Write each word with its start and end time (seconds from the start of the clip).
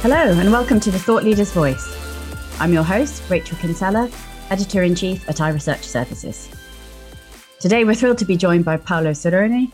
Hello, 0.00 0.14
and 0.14 0.52
welcome 0.52 0.78
to 0.78 0.92
the 0.92 0.98
Thought 0.98 1.24
Leader's 1.24 1.50
Voice. 1.50 1.96
I'm 2.60 2.72
your 2.72 2.84
host, 2.84 3.20
Rachel 3.28 3.58
Kinsella, 3.58 4.08
Editor 4.48 4.84
in 4.84 4.94
Chief 4.94 5.28
at 5.28 5.38
iResearch 5.38 5.82
Services. 5.82 6.48
Today, 7.58 7.82
we're 7.82 7.96
thrilled 7.96 8.18
to 8.18 8.24
be 8.24 8.36
joined 8.36 8.64
by 8.64 8.76
Paolo 8.76 9.10
Sironi 9.10 9.72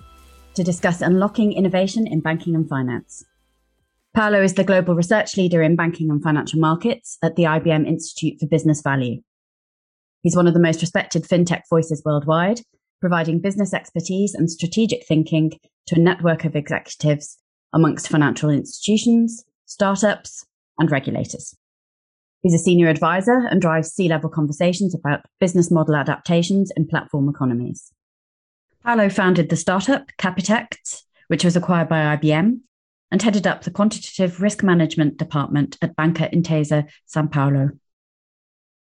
to 0.54 0.64
discuss 0.64 1.02
unlocking 1.02 1.52
innovation 1.52 2.06
in 2.06 2.20
banking 2.20 2.54
and 2.54 2.66
finance. 2.66 3.22
Paolo 4.14 4.42
is 4.42 4.54
the 4.54 4.64
global 4.64 4.94
research 4.94 5.36
leader 5.36 5.60
in 5.60 5.76
banking 5.76 6.08
and 6.08 6.22
financial 6.22 6.58
markets 6.58 7.18
at 7.22 7.36
the 7.36 7.42
IBM 7.42 7.86
Institute 7.86 8.40
for 8.40 8.46
Business 8.46 8.80
Value. 8.80 9.20
He's 10.22 10.36
one 10.36 10.46
of 10.46 10.54
the 10.54 10.58
most 10.58 10.80
respected 10.80 11.24
fintech 11.24 11.64
voices 11.68 12.02
worldwide, 12.02 12.62
providing 12.98 13.40
business 13.40 13.74
expertise 13.74 14.32
and 14.32 14.50
strategic 14.50 15.06
thinking 15.06 15.52
to 15.88 15.96
a 15.96 16.02
network 16.02 16.46
of 16.46 16.56
executives 16.56 17.36
amongst 17.74 18.08
financial 18.08 18.48
institutions, 18.48 19.44
startups, 19.66 20.46
and 20.78 20.90
regulators. 20.90 21.56
He's 22.42 22.54
a 22.54 22.58
senior 22.58 22.88
advisor 22.88 23.46
and 23.50 23.60
drives 23.60 23.92
C 23.92 24.08
level 24.08 24.28
conversations 24.28 24.94
about 24.94 25.24
business 25.40 25.70
model 25.70 25.96
adaptations 25.96 26.70
in 26.76 26.86
platform 26.86 27.28
economies. 27.28 27.92
Paolo 28.84 29.08
founded 29.08 29.48
the 29.48 29.56
startup 29.56 30.10
Capitect, 30.18 31.04
which 31.28 31.44
was 31.44 31.56
acquired 31.56 31.88
by 31.88 32.16
IBM, 32.16 32.60
and 33.10 33.22
headed 33.22 33.46
up 33.46 33.62
the 33.62 33.70
quantitative 33.70 34.42
risk 34.42 34.62
management 34.62 35.16
department 35.16 35.78
at 35.80 35.96
Banca 35.96 36.28
Intesa 36.28 36.86
San 37.06 37.28
Paolo. 37.28 37.70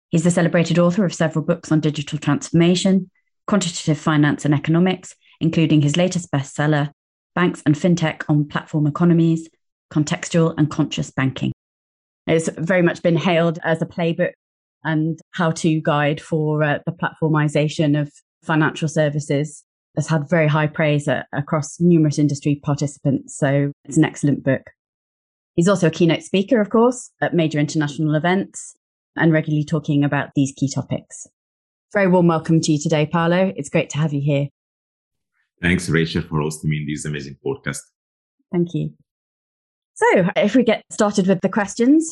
He's 0.09 0.23
the 0.23 0.31
celebrated 0.31 0.77
author 0.77 1.05
of 1.05 1.13
several 1.13 1.45
books 1.45 1.71
on 1.71 1.79
digital 1.79 2.19
transformation, 2.19 3.09
quantitative 3.47 3.97
finance 3.97 4.43
and 4.43 4.53
economics, 4.53 5.15
including 5.39 5.81
his 5.81 5.97
latest 5.97 6.31
bestseller, 6.31 6.91
Banks 7.35 7.63
and 7.65 7.75
FinTech 7.75 8.23
on 8.29 8.47
Platform 8.47 8.87
Economies 8.87 9.49
Contextual 9.93 10.55
and 10.57 10.71
Conscious 10.71 11.11
Banking. 11.11 11.51
It's 12.25 12.49
very 12.57 12.81
much 12.81 13.03
been 13.03 13.17
hailed 13.17 13.59
as 13.63 13.81
a 13.81 13.85
playbook 13.85 14.31
and 14.83 15.19
how 15.31 15.51
to 15.51 15.81
guide 15.81 16.19
for 16.19 16.63
uh, 16.63 16.79
the 16.85 16.91
platformization 16.91 17.99
of 17.99 18.11
financial 18.43 18.87
services. 18.87 19.63
Has 19.95 20.07
had 20.07 20.27
very 20.27 20.47
high 20.47 20.65
praise 20.65 21.07
uh, 21.07 21.21
across 21.33 21.79
numerous 21.79 22.17
industry 22.17 22.59
participants. 22.63 23.37
So 23.37 23.71
it's 23.85 23.95
an 23.95 24.03
excellent 24.03 24.43
book. 24.43 24.71
He's 25.53 25.67
also 25.67 25.85
a 25.85 25.91
keynote 25.91 26.23
speaker, 26.23 26.59
of 26.59 26.71
course, 26.71 27.11
at 27.21 27.35
major 27.35 27.59
international 27.59 28.15
events 28.15 28.75
and 29.15 29.31
regularly 29.31 29.63
talking 29.63 30.03
about 30.03 30.29
these 30.35 30.51
key 30.57 30.67
topics. 30.67 31.27
Very 31.93 32.07
warm 32.07 32.25
welcome 32.25 32.59
to 32.61 32.71
you 32.71 32.79
today, 32.81 33.05
Paolo. 33.05 33.53
It's 33.55 33.69
great 33.69 33.91
to 33.91 33.99
have 33.99 34.13
you 34.13 34.21
here. 34.21 34.47
Thanks, 35.61 35.87
Rachel, 35.87 36.23
for 36.23 36.41
hosting 36.41 36.71
me 36.71 36.77
in 36.77 36.87
this 36.87 37.05
amazing 37.05 37.37
podcast. 37.45 37.81
Thank 38.51 38.73
you. 38.73 38.93
So, 39.95 40.29
if 40.35 40.55
we 40.55 40.63
get 40.63 40.83
started 40.91 41.27
with 41.27 41.41
the 41.41 41.49
questions, 41.49 42.11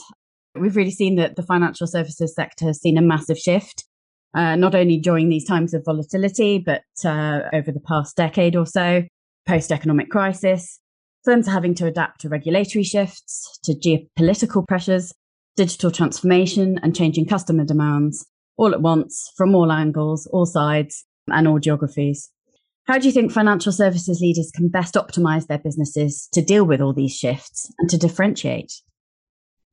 we've 0.55 0.75
really 0.75 0.91
seen 0.91 1.15
that 1.15 1.35
the 1.35 1.43
financial 1.43 1.87
services 1.87 2.35
sector 2.35 2.65
has 2.65 2.79
seen 2.79 2.97
a 2.97 3.01
massive 3.01 3.39
shift, 3.39 3.85
uh, 4.35 4.55
not 4.55 4.75
only 4.75 4.97
during 4.97 5.29
these 5.29 5.45
times 5.45 5.73
of 5.73 5.83
volatility, 5.85 6.59
but 6.59 6.83
uh, 7.03 7.41
over 7.53 7.71
the 7.71 7.79
past 7.79 8.15
decade 8.15 8.55
or 8.55 8.65
so, 8.65 9.03
post 9.47 9.71
economic 9.71 10.09
crisis. 10.09 10.79
Firms 11.23 11.47
are 11.47 11.51
having 11.51 11.75
to 11.75 11.85
adapt 11.85 12.21
to 12.21 12.29
regulatory 12.29 12.83
shifts, 12.83 13.59
to 13.63 13.73
geopolitical 13.73 14.67
pressures, 14.67 15.13
digital 15.55 15.91
transformation, 15.91 16.79
and 16.83 16.95
changing 16.95 17.25
customer 17.27 17.65
demands 17.65 18.25
all 18.57 18.73
at 18.73 18.81
once 18.81 19.31
from 19.35 19.55
all 19.55 19.71
angles, 19.71 20.27
all 20.27 20.45
sides, 20.45 21.05
and 21.27 21.47
all 21.47 21.59
geographies. 21.59 22.29
How 22.85 22.97
do 22.97 23.07
you 23.07 23.13
think 23.13 23.31
financial 23.31 23.71
services 23.71 24.21
leaders 24.21 24.51
can 24.53 24.67
best 24.67 24.95
optimize 24.95 25.47
their 25.47 25.59
businesses 25.59 26.27
to 26.33 26.41
deal 26.41 26.65
with 26.65 26.81
all 26.81 26.93
these 26.93 27.15
shifts 27.15 27.71
and 27.79 27.89
to 27.89 27.97
differentiate? 27.97 28.73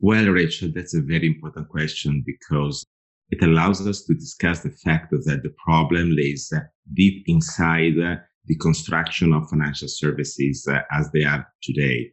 Well, 0.01 0.27
Rachel, 0.29 0.71
that's 0.75 0.95
a 0.95 1.01
very 1.01 1.27
important 1.27 1.69
question 1.69 2.23
because 2.25 2.85
it 3.31 3.43
allows 3.43 3.87
us 3.87 4.05
to 4.05 4.15
discuss 4.15 4.61
the 4.61 4.71
fact 4.71 5.11
that 5.11 5.43
the 5.43 5.55
problem 5.65 6.15
lays 6.15 6.53
deep 6.95 7.25
inside 7.27 7.95
the 8.49 8.57
construction 8.57 9.33
of 9.33 9.49
financial 9.49 9.89
services 9.89 10.67
uh, 10.71 10.81
as 10.93 11.11
they 11.13 11.25
are 11.25 11.47
today. 11.63 12.11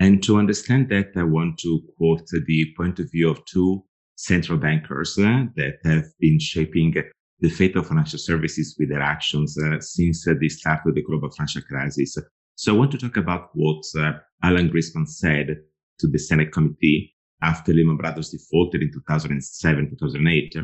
And 0.00 0.22
to 0.24 0.38
understand 0.38 0.90
that, 0.90 1.08
I 1.16 1.22
want 1.24 1.58
to 1.60 1.80
quote 1.96 2.26
the 2.26 2.74
point 2.76 2.98
of 2.98 3.10
view 3.10 3.30
of 3.30 3.44
two 3.46 3.84
central 4.16 4.58
bankers 4.58 5.18
uh, 5.18 5.44
that 5.56 5.78
have 5.84 6.04
been 6.20 6.38
shaping 6.38 6.94
the 7.40 7.48
fate 7.48 7.76
of 7.76 7.86
financial 7.86 8.18
services 8.18 8.76
with 8.78 8.88
their 8.88 9.02
actions 9.02 9.56
uh, 9.58 9.80
since 9.80 10.26
uh, 10.26 10.34
the 10.40 10.48
start 10.48 10.80
of 10.86 10.94
the 10.94 11.02
global 11.02 11.30
financial 11.30 11.62
crisis. 11.62 12.16
So 12.56 12.74
I 12.74 12.78
want 12.78 12.90
to 12.92 12.98
talk 12.98 13.16
about 13.16 13.50
what 13.54 13.84
uh, 13.96 14.14
Alan 14.42 14.70
Greenspan 14.70 15.06
said 15.06 15.56
to 16.00 16.06
the 16.06 16.18
Senate 16.18 16.52
committee 16.52 17.14
after 17.42 17.72
Lehman 17.72 17.96
Brothers 17.96 18.30
defaulted 18.30 18.82
in 18.82 18.92
2007, 18.92 19.90
2008, 19.90 20.56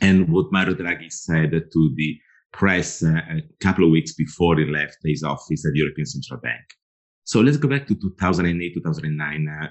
and 0.00 0.28
what 0.28 0.50
Mario 0.50 0.74
Draghi 0.74 1.12
said 1.12 1.50
to 1.50 1.94
the 1.94 2.18
press 2.52 3.02
uh, 3.04 3.20
a 3.30 3.42
couple 3.60 3.84
of 3.84 3.90
weeks 3.90 4.14
before 4.14 4.58
he 4.58 4.64
left 4.64 4.98
his 5.04 5.22
office 5.22 5.64
at 5.64 5.72
the 5.72 5.78
European 5.78 6.06
Central 6.06 6.40
Bank. 6.40 6.64
So 7.24 7.40
let's 7.40 7.56
go 7.56 7.68
back 7.68 7.86
to 7.86 7.94
2008, 7.94 8.74
2009. 8.74 9.48
Uh, 9.48 9.68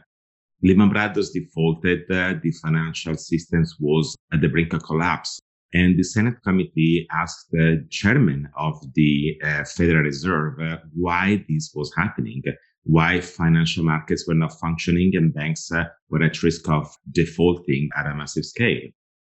Lehman 0.63 0.89
Brothers 0.89 1.31
defaulted. 1.31 2.09
Uh, 2.09 2.35
the 2.41 2.51
financial 2.51 3.16
systems 3.16 3.75
was 3.79 4.16
at 4.31 4.39
the 4.41 4.47
brink 4.47 4.71
of 4.73 4.83
collapse. 4.83 5.41
And 5.74 6.00
the 6.00 6.03
Senate 6.03 6.41
committee 6.44 7.07
asked 7.12 7.52
the 7.52 7.85
chairman 7.91 8.50
of 8.57 8.75
the 8.96 9.38
uh, 9.44 9.63
Federal 9.66 10.03
Reserve 10.03 10.59
uh, 10.59 10.78
why 10.94 11.46
this 11.47 11.72
was 11.75 11.94
happening, 11.96 12.41
why 12.84 13.22
financial 13.22 13.84
markets 13.84 14.25
were 14.28 14.34
not 14.34 14.59
functioning 14.59 15.12
and 15.13 15.34
banks 15.34 15.72
uh, 15.72 15.84
were 16.09 16.24
at 16.24 16.41
risk 16.41 16.68
of 16.69 16.91
defaulting 17.12 17.90
at 17.96 18.07
a 18.07 18.16
massive 18.16 18.46
scale. 18.46 18.81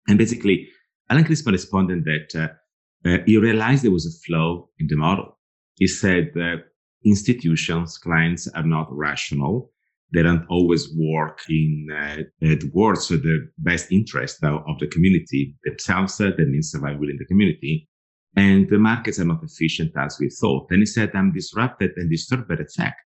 And 0.08 0.18
basically, 0.18 0.68
Alan 1.10 1.24
Greenspan 1.24 1.52
responded 1.52 2.04
that 2.06 2.36
uh, 2.36 3.08
uh, 3.08 3.18
he 3.26 3.38
realized 3.38 3.84
there 3.84 3.92
was 3.92 4.08
a 4.08 4.26
flaw 4.26 4.66
in 4.80 4.88
the 4.88 4.96
model. 4.96 5.38
He 5.76 5.88
said 5.88 6.32
that 6.34 6.64
institutions, 7.06 7.98
clients 7.98 8.48
are 8.48 8.66
not 8.66 8.88
rational 8.90 9.72
they 10.14 10.22
don't 10.22 10.46
always 10.48 10.90
work 10.96 11.40
in 11.50 11.88
uh, 11.92 12.56
towards 12.60 13.08
the 13.08 13.48
best 13.58 13.92
interest 13.92 14.44
of, 14.44 14.62
of 14.68 14.80
the 14.80 14.88
community 14.88 15.56
themselves. 15.64 16.20
Uh, 16.22 16.32
that 16.38 16.48
means 16.48 16.72
survival 16.72 17.02
within 17.02 17.18
the 17.18 17.26
community. 17.26 17.88
And 18.36 18.68
the 18.70 18.80
markets 18.80 19.20
are 19.20 19.26
not 19.26 19.44
efficient 19.44 19.92
as 19.98 20.18
we 20.20 20.30
thought. 20.30 20.68
And 20.72 20.80
he 20.80 20.86
said, 20.86 21.12
I'm 21.14 21.34
disrupted 21.34 21.92
and 21.98 22.10
disturbed 22.10 22.48
by 22.48 22.56
the 22.56 22.66
fact 22.66 23.02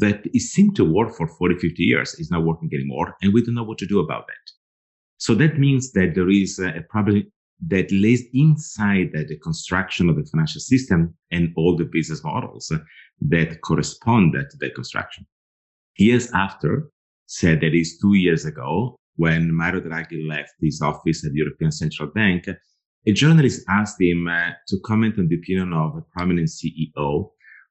that 0.00 0.22
it 0.24 0.40
seemed 0.40 0.76
to 0.76 0.84
work 0.84 1.14
for 1.16 1.26
40, 1.26 1.56
50 1.58 1.82
years. 1.82 2.14
It's 2.18 2.30
not 2.30 2.44
working 2.44 2.70
anymore. 2.72 3.14
And 3.22 3.32
we 3.32 3.42
don't 3.42 3.54
know 3.54 3.62
what 3.62 3.78
to 3.78 3.86
do 3.86 4.00
about 4.00 4.26
that. 4.26 4.52
So 5.16 5.34
that 5.34 5.58
means 5.58 5.92
that 5.92 6.14
there 6.14 6.30
is 6.30 6.58
a 6.58 6.84
problem 6.88 7.24
that 7.66 7.90
lays 7.90 8.24
inside 8.32 9.10
the 9.12 9.36
construction 9.42 10.08
of 10.08 10.16
the 10.16 10.24
financial 10.30 10.60
system 10.60 11.14
and 11.32 11.52
all 11.56 11.76
the 11.76 11.88
business 11.90 12.22
models 12.22 12.72
that 13.20 13.60
correspond 13.62 14.34
to 14.34 14.56
that 14.60 14.74
construction 14.74 15.26
years 15.98 16.30
after, 16.32 16.90
said 17.26 17.60
that 17.60 17.74
is 17.74 17.98
two 17.98 18.14
years 18.14 18.44
ago, 18.44 18.96
when 19.16 19.52
Mario 19.52 19.80
Draghi 19.80 20.26
left 20.26 20.54
his 20.60 20.80
office 20.80 21.24
at 21.24 21.32
the 21.32 21.38
European 21.38 21.72
Central 21.72 22.08
Bank, 22.08 22.48
a 23.06 23.12
journalist 23.12 23.64
asked 23.68 24.00
him 24.00 24.28
uh, 24.28 24.50
to 24.68 24.78
comment 24.84 25.18
on 25.18 25.28
the 25.28 25.36
opinion 25.36 25.72
of 25.72 25.96
a 25.96 26.02
prominent 26.12 26.48
CEO 26.48 27.30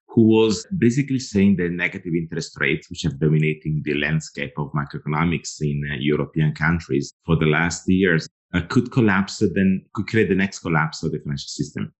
who 0.09 0.23
was 0.23 0.65
basically 0.77 1.19
saying 1.19 1.55
that 1.57 1.69
negative 1.69 2.13
interest 2.13 2.57
rates, 2.59 2.89
which 2.89 3.03
have 3.03 3.19
dominating 3.19 3.81
the 3.85 3.93
landscape 3.93 4.53
of 4.57 4.71
macroeconomics 4.71 5.61
in 5.61 5.81
uh, 5.91 5.95
European 5.99 6.53
countries 6.53 7.13
for 7.25 7.35
the 7.35 7.45
last 7.45 7.87
years, 7.87 8.27
uh, 8.53 8.61
could 8.69 8.91
collapse, 8.91 9.39
then 9.53 9.85
could 9.93 10.07
create 10.07 10.29
the 10.29 10.35
next 10.35 10.59
collapse 10.59 11.03
of 11.03 11.11
the 11.11 11.19
financial 11.19 11.47
system. 11.47 11.93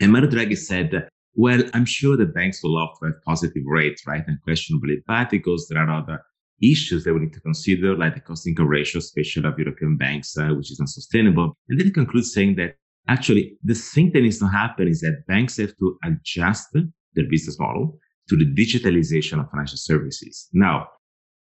And 0.00 0.10
Mario 0.10 0.28
Draghi 0.28 0.58
said, 0.58 1.08
well, 1.34 1.62
I'm 1.74 1.84
sure 1.84 2.16
the 2.16 2.26
banks 2.26 2.62
will 2.62 2.74
love 2.74 2.90
to 3.00 3.06
have 3.06 3.22
positive 3.24 3.62
rates, 3.66 4.06
right? 4.06 4.22
And 4.26 4.40
questionably, 4.42 5.02
but 5.06 5.30
because 5.30 5.66
there 5.68 5.82
are 5.82 5.90
other 5.90 6.20
issues 6.62 7.04
that 7.04 7.14
we 7.14 7.20
need 7.20 7.32
to 7.32 7.40
consider, 7.40 7.96
like 7.96 8.14
the 8.14 8.20
cost 8.20 8.46
income 8.46 8.68
ratio, 8.68 9.00
especially 9.00 9.46
of 9.46 9.58
European 9.58 9.96
banks, 9.96 10.36
uh, 10.36 10.48
which 10.48 10.70
is 10.70 10.80
unsustainable. 10.80 11.56
And 11.68 11.78
then 11.78 11.86
he 11.86 11.92
concludes 11.92 12.32
saying 12.32 12.56
that 12.56 12.76
actually 13.08 13.56
the 13.64 13.74
thing 13.74 14.12
that 14.12 14.22
needs 14.22 14.38
to 14.38 14.46
happen 14.46 14.88
is 14.88 15.00
that 15.00 15.24
banks 15.26 15.56
have 15.58 15.76
to 15.78 15.98
adjust 16.04 16.68
their 16.72 17.28
business 17.28 17.58
model 17.58 17.98
to 18.28 18.36
the 18.36 18.46
digitalization 18.46 19.40
of 19.40 19.50
financial 19.50 19.76
services. 19.76 20.48
Now, 20.52 20.88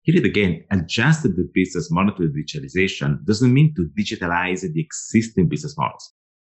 here 0.04 0.16
it 0.16 0.26
again, 0.26 0.64
adjust 0.72 1.24
the 1.24 1.50
business 1.54 1.92
model 1.92 2.16
to 2.16 2.24
digitalization 2.30 3.24
doesn't 3.26 3.54
mean 3.54 3.74
to 3.76 3.90
digitalize 4.00 4.62
the 4.62 4.82
existing 4.82 5.48
business 5.48 5.78
models. 5.78 6.14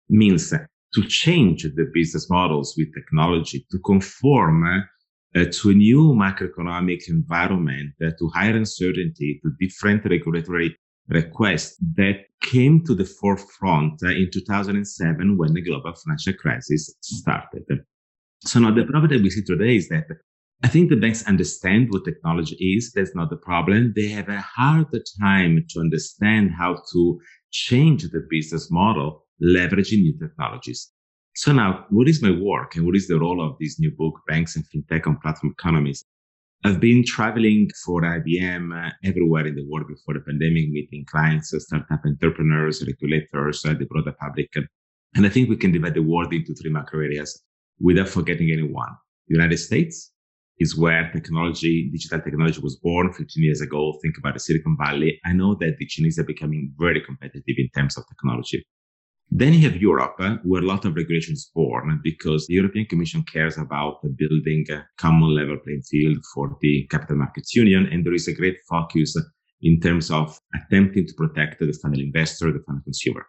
It 0.09 0.15
means 0.15 0.53
to 0.93 1.03
change 1.03 1.63
the 1.63 1.91
business 1.93 2.29
models 2.29 2.75
with 2.77 2.93
technology 2.93 3.65
to 3.71 3.79
conform 3.79 4.63
uh, 5.35 5.45
to 5.51 5.69
a 5.69 5.73
new 5.73 6.13
macroeconomic 6.13 7.09
environment, 7.09 7.93
uh, 8.01 8.09
to 8.17 8.29
higher 8.33 8.55
uncertainty, 8.55 9.39
to 9.43 9.51
different 9.59 10.03
regulatory 10.05 10.75
requests 11.09 11.77
that 11.95 12.21
came 12.41 12.83
to 12.85 12.95
the 12.95 13.05
forefront 13.05 14.01
uh, 14.03 14.09
in 14.09 14.29
2007 14.31 15.37
when 15.37 15.53
the 15.53 15.61
global 15.61 15.93
financial 15.93 16.33
crisis 16.33 16.95
started. 17.01 17.63
So 18.41 18.59
now 18.59 18.73
the 18.73 18.83
problem 18.83 19.11
that 19.11 19.21
we 19.21 19.29
see 19.29 19.43
today 19.43 19.75
is 19.75 19.89
that 19.89 20.05
I 20.63 20.69
think 20.69 20.89
the 20.89 20.95
banks 20.95 21.27
understand 21.27 21.89
what 21.91 22.05
technology 22.05 22.55
is. 22.55 22.91
That's 22.93 23.15
not 23.15 23.29
the 23.29 23.37
problem. 23.37 23.93
They 23.95 24.07
have 24.07 24.29
a 24.29 24.41
harder 24.41 25.03
time 25.21 25.63
to 25.69 25.79
understand 25.79 26.51
how 26.57 26.81
to 26.93 27.19
change 27.51 28.03
the 28.03 28.25
business 28.29 28.71
model 28.71 29.26
leveraging 29.43 30.01
new 30.01 30.17
technologies. 30.19 30.91
So 31.35 31.51
now, 31.51 31.85
what 31.89 32.07
is 32.07 32.21
my 32.21 32.31
work 32.31 32.75
and 32.75 32.85
what 32.85 32.95
is 32.95 33.07
the 33.07 33.19
role 33.19 33.45
of 33.45 33.57
this 33.59 33.79
new 33.79 33.91
book, 33.91 34.19
Banks 34.27 34.55
and 34.55 34.65
FinTech 34.65 35.05
on 35.05 35.19
Platform 35.19 35.53
Economies? 35.57 36.03
I've 36.63 36.79
been 36.79 37.05
traveling 37.05 37.69
for 37.85 38.01
IBM 38.01 38.73
uh, 38.73 38.91
everywhere 39.03 39.45
in 39.45 39.55
the 39.55 39.65
world 39.69 39.87
before 39.87 40.15
the 40.15 40.21
pandemic, 40.21 40.69
meeting 40.69 41.05
clients, 41.07 41.53
uh, 41.53 41.59
startup 41.59 41.99
entrepreneurs, 42.03 42.83
regulators, 42.85 43.63
uh, 43.63 43.75
the 43.75 43.85
broader 43.85 44.15
public. 44.19 44.49
And 45.15 45.25
I 45.25 45.29
think 45.29 45.49
we 45.49 45.57
can 45.57 45.71
divide 45.71 45.93
the 45.93 46.01
world 46.01 46.33
into 46.33 46.55
three 46.55 46.71
macro 46.71 47.01
areas 47.01 47.43
without 47.79 48.09
forgetting 48.09 48.51
anyone. 48.51 48.89
The 49.27 49.35
United 49.35 49.57
States 49.57 50.11
is 50.59 50.75
where 50.75 51.11
technology, 51.13 51.89
digital 51.91 52.21
technology 52.21 52.59
was 52.61 52.77
born 52.77 53.13
15 53.13 53.43
years 53.43 53.61
ago. 53.61 53.93
Think 54.01 54.17
about 54.17 54.33
the 54.33 54.39
Silicon 54.39 54.75
Valley. 54.83 55.19
I 55.25 55.33
know 55.33 55.55
that 55.59 55.77
the 55.77 55.85
Chinese 55.85 56.17
are 56.17 56.23
becoming 56.23 56.73
very 56.79 57.01
competitive 57.01 57.55
in 57.57 57.69
terms 57.75 57.97
of 57.97 58.05
technology. 58.07 58.65
Then 59.29 59.53
you 59.53 59.69
have 59.69 59.81
Europe, 59.81 60.15
uh, 60.19 60.37
where 60.43 60.61
a 60.61 60.65
lot 60.65 60.85
of 60.85 60.95
regulation 60.95 61.33
is 61.33 61.51
born 61.53 61.99
because 62.03 62.47
the 62.47 62.53
European 62.53 62.85
Commission 62.85 63.23
cares 63.23 63.57
about 63.57 63.99
building 64.15 64.65
a 64.71 64.85
common 64.97 65.35
level 65.35 65.57
playing 65.57 65.81
field 65.81 66.23
for 66.33 66.57
the 66.61 66.87
capital 66.89 67.17
markets 67.17 67.53
union. 67.53 67.87
And 67.91 68.05
there 68.05 68.13
is 68.13 68.27
a 68.27 68.33
great 68.33 68.57
focus 68.69 69.17
in 69.61 69.81
terms 69.81 70.11
of 70.11 70.39
attempting 70.55 71.07
to 71.07 71.13
protect 71.13 71.59
the 71.59 71.73
final 71.73 71.99
investor, 71.99 72.53
the 72.53 72.63
final 72.65 72.81
consumer. 72.83 73.25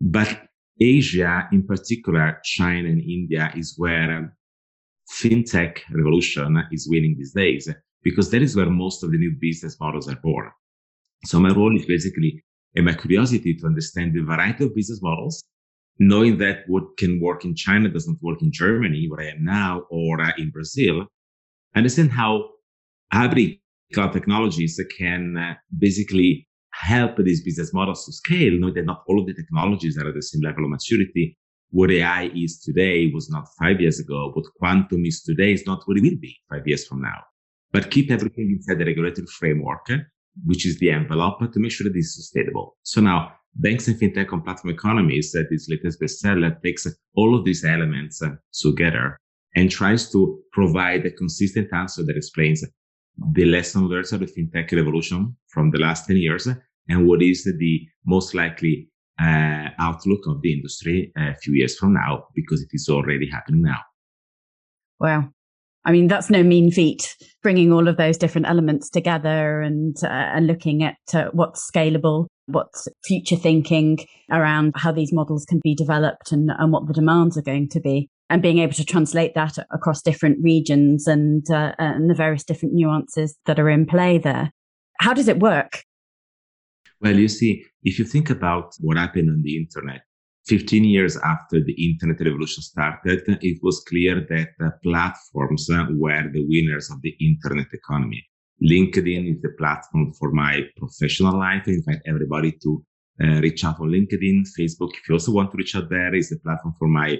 But 0.00 0.48
Asia, 0.80 1.48
in 1.52 1.66
particular, 1.66 2.40
China 2.42 2.88
and 2.88 3.02
India 3.02 3.52
is 3.54 3.74
where 3.76 4.34
fintech 5.12 5.78
revolution 5.92 6.62
is 6.72 6.88
winning 6.88 7.16
these 7.16 7.32
days 7.32 7.68
because 8.02 8.30
that 8.30 8.42
is 8.42 8.56
where 8.56 8.70
most 8.70 9.02
of 9.02 9.10
the 9.10 9.18
new 9.18 9.36
business 9.40 9.76
models 9.78 10.08
are 10.08 10.18
born. 10.22 10.50
So 11.26 11.38
my 11.38 11.50
role 11.50 11.76
is 11.76 11.84
basically 11.84 12.42
and 12.74 12.84
my 12.84 12.94
curiosity 12.94 13.54
to 13.54 13.66
understand 13.66 14.14
the 14.14 14.20
variety 14.20 14.64
of 14.64 14.74
business 14.74 15.02
models, 15.02 15.44
knowing 15.98 16.38
that 16.38 16.64
what 16.66 16.84
can 16.96 17.20
work 17.20 17.44
in 17.44 17.54
China 17.54 17.88
doesn't 17.88 18.22
work 18.22 18.40
in 18.42 18.52
Germany, 18.52 19.06
where 19.08 19.20
I 19.20 19.30
am 19.30 19.44
now, 19.44 19.82
or 19.90 20.20
uh, 20.20 20.32
in 20.38 20.50
Brazil, 20.50 21.06
understand 21.74 22.10
how 22.10 22.48
hybrid 23.12 23.58
technologies 23.92 24.80
can 24.96 25.36
uh, 25.36 25.54
basically 25.78 26.46
help 26.72 27.16
these 27.16 27.42
business 27.42 27.74
models 27.74 28.06
to 28.06 28.12
scale, 28.12 28.52
knowing 28.58 28.74
that 28.74 28.86
not 28.86 29.02
all 29.08 29.20
of 29.20 29.26
the 29.26 29.34
technologies 29.34 29.98
are 29.98 30.08
at 30.08 30.14
the 30.14 30.22
same 30.22 30.42
level 30.42 30.64
of 30.64 30.70
maturity. 30.70 31.36
What 31.70 31.90
AI 31.90 32.30
is 32.34 32.60
today 32.60 33.10
was 33.12 33.30
not 33.30 33.46
five 33.60 33.80
years 33.80 34.00
ago. 34.00 34.30
What 34.32 34.46
quantum 34.56 35.04
is 35.04 35.22
today 35.22 35.52
is 35.52 35.66
not 35.66 35.82
what 35.84 35.98
it 35.98 36.02
will 36.02 36.18
be 36.20 36.36
five 36.48 36.66
years 36.66 36.86
from 36.86 37.02
now. 37.02 37.20
But 37.72 37.90
keep 37.90 38.10
everything 38.10 38.50
inside 38.50 38.78
the 38.78 38.86
regulatory 38.86 39.26
framework 39.26 39.86
which 40.44 40.66
is 40.66 40.78
the 40.78 40.90
envelope, 40.90 41.40
to 41.52 41.60
make 41.60 41.72
sure 41.72 41.88
that 41.88 41.96
it's 41.96 42.14
sustainable. 42.14 42.76
So 42.82 43.00
now 43.00 43.32
banks 43.54 43.88
and 43.88 43.98
fintech 43.98 44.32
on 44.32 44.42
platform 44.42 44.72
economies 44.72 45.32
this 45.50 45.68
latest 45.68 46.00
bestseller 46.00 46.62
takes 46.62 46.86
all 47.14 47.36
of 47.36 47.44
these 47.44 47.64
elements 47.64 48.22
uh, 48.22 48.30
together 48.52 49.18
and 49.56 49.70
tries 49.70 50.10
to 50.12 50.40
provide 50.52 51.04
a 51.04 51.10
consistent 51.10 51.68
answer 51.72 52.04
that 52.04 52.16
explains 52.16 52.64
the 53.32 53.44
lesson 53.44 53.88
learned 53.88 54.12
of 54.12 54.20
the 54.20 54.26
fintech 54.26 54.70
revolution 54.72 55.36
from 55.48 55.70
the 55.70 55.78
last 55.78 56.06
10 56.06 56.16
years 56.16 56.48
and 56.88 57.06
what 57.06 57.22
is 57.22 57.44
the 57.44 57.86
most 58.06 58.34
likely 58.34 58.88
uh, 59.20 59.68
outlook 59.78 60.20
of 60.26 60.40
the 60.42 60.52
industry 60.52 61.12
a 61.16 61.34
few 61.36 61.54
years 61.54 61.76
from 61.76 61.92
now 61.92 62.24
because 62.34 62.62
it 62.62 62.70
is 62.72 62.88
already 62.88 63.28
happening 63.28 63.62
now. 63.62 63.80
Wow. 64.98 65.30
I 65.84 65.92
mean, 65.92 66.08
that's 66.08 66.28
no 66.28 66.42
mean 66.42 66.70
feat, 66.70 67.16
bringing 67.42 67.72
all 67.72 67.88
of 67.88 67.96
those 67.96 68.18
different 68.18 68.48
elements 68.48 68.90
together 68.90 69.62
and 69.62 69.96
uh, 70.02 70.08
and 70.08 70.46
looking 70.46 70.82
at 70.82 70.98
uh, 71.14 71.30
what's 71.32 71.70
scalable, 71.70 72.26
what's 72.46 72.86
future 73.04 73.36
thinking 73.36 73.98
around 74.30 74.72
how 74.76 74.92
these 74.92 75.12
models 75.12 75.46
can 75.46 75.60
be 75.64 75.74
developed 75.74 76.32
and, 76.32 76.50
and 76.58 76.72
what 76.72 76.86
the 76.86 76.92
demands 76.92 77.38
are 77.38 77.42
going 77.42 77.68
to 77.70 77.80
be, 77.80 78.10
and 78.28 78.42
being 78.42 78.58
able 78.58 78.74
to 78.74 78.84
translate 78.84 79.34
that 79.34 79.56
across 79.72 80.02
different 80.02 80.38
regions 80.42 81.06
and 81.06 81.50
uh, 81.50 81.72
and 81.78 82.10
the 82.10 82.14
various 82.14 82.44
different 82.44 82.74
nuances 82.74 83.38
that 83.46 83.58
are 83.58 83.70
in 83.70 83.86
play 83.86 84.18
there. 84.18 84.50
How 85.00 85.14
does 85.14 85.28
it 85.28 85.40
work? 85.40 85.82
Well, 87.00 87.16
you 87.16 87.28
see, 87.28 87.64
if 87.82 87.98
you 87.98 88.04
think 88.04 88.28
about 88.28 88.74
what 88.80 88.98
happened 88.98 89.30
on 89.30 89.40
the 89.42 89.56
internet, 89.56 90.02
15 90.46 90.84
years 90.84 91.16
after 91.18 91.62
the 91.62 91.72
internet 91.72 92.20
revolution 92.20 92.62
started, 92.62 93.22
it 93.26 93.58
was 93.62 93.84
clear 93.88 94.26
that 94.28 94.48
uh, 94.64 94.70
platforms 94.82 95.68
were 95.70 96.30
the 96.32 96.46
winners 96.48 96.90
of 96.90 97.00
the 97.02 97.14
internet 97.20 97.66
economy. 97.72 98.24
LinkedIn 98.62 99.36
is 99.36 99.42
the 99.42 99.54
platform 99.58 100.12
for 100.14 100.32
my 100.32 100.62
professional 100.76 101.38
life. 101.38 101.62
I 101.66 101.70
invite 101.70 102.02
everybody 102.06 102.52
to 102.62 102.84
uh, 103.22 103.40
reach 103.40 103.64
out 103.64 103.80
on 103.80 103.88
LinkedIn. 103.88 104.46
Facebook, 104.58 104.92
if 104.94 105.08
you 105.08 105.14
also 105.14 105.32
want 105.32 105.50
to 105.50 105.56
reach 105.56 105.76
out 105.76 105.88
there, 105.88 106.14
is 106.14 106.30
the 106.30 106.38
platform 106.38 106.74
for 106.78 106.88
my 106.88 107.18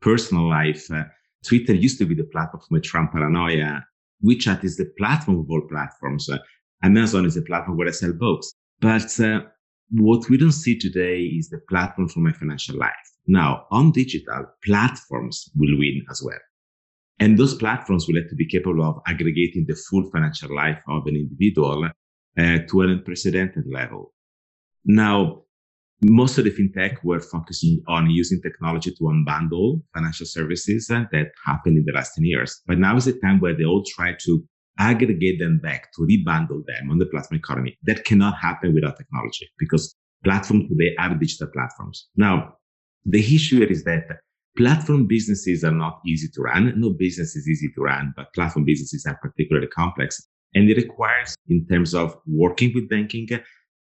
personal 0.00 0.48
life. 0.48 0.90
Uh, 0.90 1.04
Twitter 1.44 1.74
used 1.74 1.98
to 1.98 2.06
be 2.06 2.14
the 2.14 2.24
platform 2.24 2.60
for 2.60 2.74
my 2.74 2.80
Trump 2.80 3.12
paranoia. 3.12 3.84
WeChat 4.24 4.64
is 4.64 4.76
the 4.76 4.90
platform 4.98 5.40
of 5.40 5.50
all 5.50 5.62
platforms. 5.68 6.28
Uh, 6.28 6.38
Amazon 6.82 7.24
is 7.24 7.34
the 7.34 7.42
platform 7.42 7.76
where 7.76 7.88
I 7.88 7.92
sell 7.92 8.12
books. 8.12 8.52
But 8.80 9.18
uh, 9.20 9.42
what 9.90 10.28
we 10.28 10.36
don't 10.36 10.52
see 10.52 10.78
today 10.78 11.22
is 11.22 11.48
the 11.48 11.60
platform 11.68 12.08
for 12.08 12.20
my 12.20 12.32
financial 12.32 12.76
life. 12.76 12.94
Now, 13.26 13.66
on 13.70 13.92
digital, 13.92 14.46
platforms 14.64 15.50
will 15.56 15.78
win 15.78 16.04
as 16.10 16.22
well. 16.24 16.38
And 17.18 17.38
those 17.38 17.54
platforms 17.54 18.06
will 18.06 18.16
have 18.16 18.30
to 18.30 18.34
be 18.34 18.46
capable 18.46 18.82
of 18.82 19.00
aggregating 19.06 19.66
the 19.68 19.74
full 19.74 20.08
financial 20.10 20.54
life 20.54 20.80
of 20.88 21.06
an 21.06 21.16
individual 21.16 21.84
uh, 21.84 22.58
to 22.68 22.80
an 22.80 22.90
unprecedented 22.90 23.64
level. 23.70 24.12
Now, 24.84 25.42
most 26.02 26.38
of 26.38 26.44
the 26.44 26.50
fintech 26.50 27.04
were 27.04 27.20
focusing 27.20 27.82
on 27.86 28.08
using 28.08 28.40
technology 28.40 28.90
to 28.90 29.02
unbundle 29.04 29.82
financial 29.92 30.24
services 30.24 30.90
uh, 30.90 31.04
that 31.12 31.26
happened 31.44 31.76
in 31.76 31.84
the 31.84 31.92
last 31.92 32.14
10 32.14 32.24
years. 32.24 32.62
But 32.66 32.78
now 32.78 32.96
is 32.96 33.04
the 33.04 33.18
time 33.20 33.38
where 33.38 33.54
they 33.54 33.64
all 33.64 33.84
try 33.84 34.14
to 34.24 34.42
aggregate 34.78 35.38
them 35.38 35.58
back 35.58 35.92
to 35.94 36.02
rebundle 36.02 36.64
them 36.66 36.90
on 36.90 36.98
the 36.98 37.06
platform 37.06 37.38
economy. 37.38 37.76
That 37.84 38.04
cannot 38.04 38.36
happen 38.38 38.74
without 38.74 38.96
technology 38.96 39.48
because 39.58 39.94
platforms 40.24 40.68
today 40.68 40.94
are 40.98 41.14
digital 41.14 41.48
platforms. 41.48 42.08
Now, 42.16 42.54
the 43.04 43.20
issue 43.20 43.58
here 43.58 43.70
is 43.70 43.84
that 43.84 44.04
platform 44.56 45.06
businesses 45.06 45.64
are 45.64 45.72
not 45.72 46.00
easy 46.06 46.28
to 46.34 46.42
run. 46.42 46.72
No 46.78 46.90
business 46.90 47.36
is 47.36 47.48
easy 47.48 47.70
to 47.74 47.82
run, 47.82 48.12
but 48.16 48.32
platform 48.34 48.64
businesses 48.64 49.06
are 49.06 49.18
particularly 49.22 49.68
complex. 49.68 50.26
And 50.54 50.68
it 50.68 50.76
requires, 50.76 51.36
in 51.48 51.66
terms 51.66 51.94
of 51.94 52.16
working 52.26 52.72
with 52.74 52.88
banking, 52.88 53.28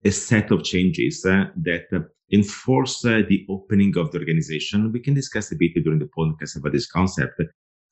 a 0.05 0.11
set 0.11 0.51
of 0.51 0.65
changes 0.65 1.25
uh, 1.25 1.47
that 1.57 1.87
uh, 1.93 2.01
enforce 2.33 3.05
uh, 3.05 3.23
the 3.29 3.47
opening 3.49 3.97
of 3.97 4.11
the 4.11 4.19
organization. 4.19 4.93
We 4.93 5.01
can 5.01 5.15
discuss 5.15 5.53
a 5.53 5.57
bit 5.57 5.75
during 5.83 5.99
the 5.99 6.09
podcast 6.17 6.57
about 6.57 6.73
this 6.73 6.91
concept. 6.91 7.41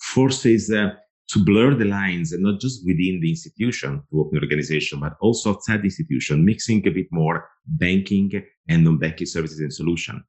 Forces 0.00 0.71
uh, 0.71 0.91
to 1.31 1.45
blur 1.45 1.75
the 1.75 1.85
lines 1.85 2.33
and 2.33 2.43
not 2.43 2.61
just 2.61 2.85
within 2.85 3.21
the 3.21 3.31
institution 3.31 4.03
to 4.11 4.21
open 4.21 4.39
organization, 4.39 4.99
but 4.99 5.15
also 5.21 5.51
outside 5.51 5.81
the 5.81 5.85
institution, 5.85 6.45
mixing 6.45 6.87
a 6.87 6.91
bit 6.91 7.07
more 7.13 7.49
banking 7.67 8.31
and 8.69 8.85
non-banking 8.85 9.27
services 9.27 9.61
and 9.61 9.73
solution. 9.73 10.23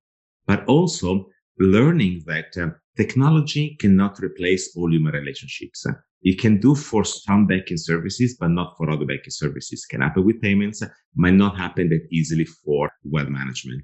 But 0.45 0.65
also 0.65 1.29
learning 1.57 2.23
that 2.27 2.55
uh, 2.57 2.69
technology 2.95 3.77
cannot 3.79 4.19
replace 4.19 4.75
all 4.75 4.91
human 4.91 5.13
relationships. 5.13 5.85
It 6.23 6.39
can 6.39 6.59
do 6.59 6.75
for 6.75 7.03
some 7.03 7.47
banking 7.47 7.77
services, 7.77 8.37
but 8.39 8.49
not 8.49 8.75
for 8.77 8.91
other 8.91 9.05
banking 9.05 9.31
services. 9.31 9.85
Can 9.85 10.01
happen 10.01 10.23
with 10.23 10.41
payments, 10.41 10.83
might 11.15 11.33
not 11.33 11.57
happen 11.57 11.89
that 11.89 12.07
easily 12.11 12.45
for 12.45 12.91
wealth 13.03 13.29
management. 13.29 13.83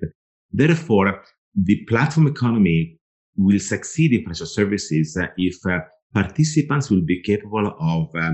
Therefore, 0.51 1.23
the 1.55 1.83
platform 1.85 2.27
economy 2.27 2.99
will 3.35 3.59
succeed 3.59 4.13
in 4.13 4.21
financial 4.21 4.45
services 4.45 5.17
if 5.37 5.65
uh, 5.65 5.79
participants 6.13 6.89
will 6.89 7.01
be 7.01 7.21
capable 7.21 7.75
of 7.79 8.15
uh, 8.15 8.33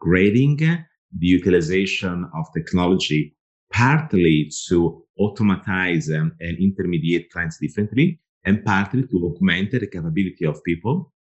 grading 0.00 0.56
the 0.56 1.26
utilization 1.26 2.28
of 2.34 2.46
technology 2.54 3.34
partly 3.72 4.50
to 4.68 5.04
automatize 5.18 6.10
um, 6.10 6.32
and 6.40 6.58
intermediate 6.58 7.30
clients 7.30 7.58
differently 7.58 8.20
and 8.44 8.64
partly 8.64 9.02
to 9.06 9.16
augment 9.24 9.70
the 9.70 9.86
capability 9.86 10.44
of 10.44 10.62
people 10.64 11.12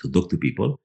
to 0.00 0.10
talk 0.10 0.28
to 0.30 0.36
people 0.36 0.78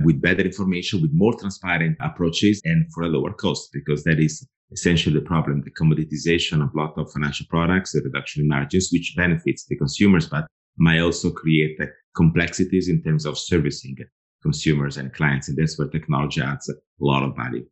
with 0.00 0.20
better 0.20 0.42
information, 0.42 1.02
with 1.02 1.10
more 1.12 1.34
transparent 1.34 1.96
approaches 2.00 2.60
and 2.64 2.86
for 2.92 3.02
a 3.04 3.08
lower 3.08 3.32
cost, 3.32 3.70
because 3.72 4.04
that 4.04 4.20
is 4.20 4.46
essentially 4.70 5.14
the 5.14 5.24
problem, 5.24 5.62
the 5.62 5.70
commoditization 5.70 6.62
of 6.62 6.72
a 6.74 6.78
lot 6.78 6.96
of 6.96 7.10
financial 7.10 7.46
products, 7.48 7.92
the 7.92 8.02
reduction 8.02 8.42
in 8.42 8.48
margins, 8.48 8.90
which 8.92 9.14
benefits 9.16 9.64
the 9.64 9.76
consumers, 9.76 10.28
but 10.28 10.46
might 10.76 11.00
also 11.00 11.30
create 11.30 11.76
complexities 12.14 12.88
in 12.88 13.02
terms 13.02 13.26
of 13.26 13.36
servicing 13.36 13.96
consumers 14.42 14.96
and 14.96 15.12
clients. 15.12 15.48
And 15.48 15.56
that's 15.56 15.78
where 15.78 15.88
technology 15.88 16.40
adds 16.40 16.68
a 16.68 16.74
lot 17.00 17.22
of 17.22 17.36
value. 17.36 17.66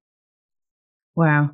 Wow. 1.15 1.51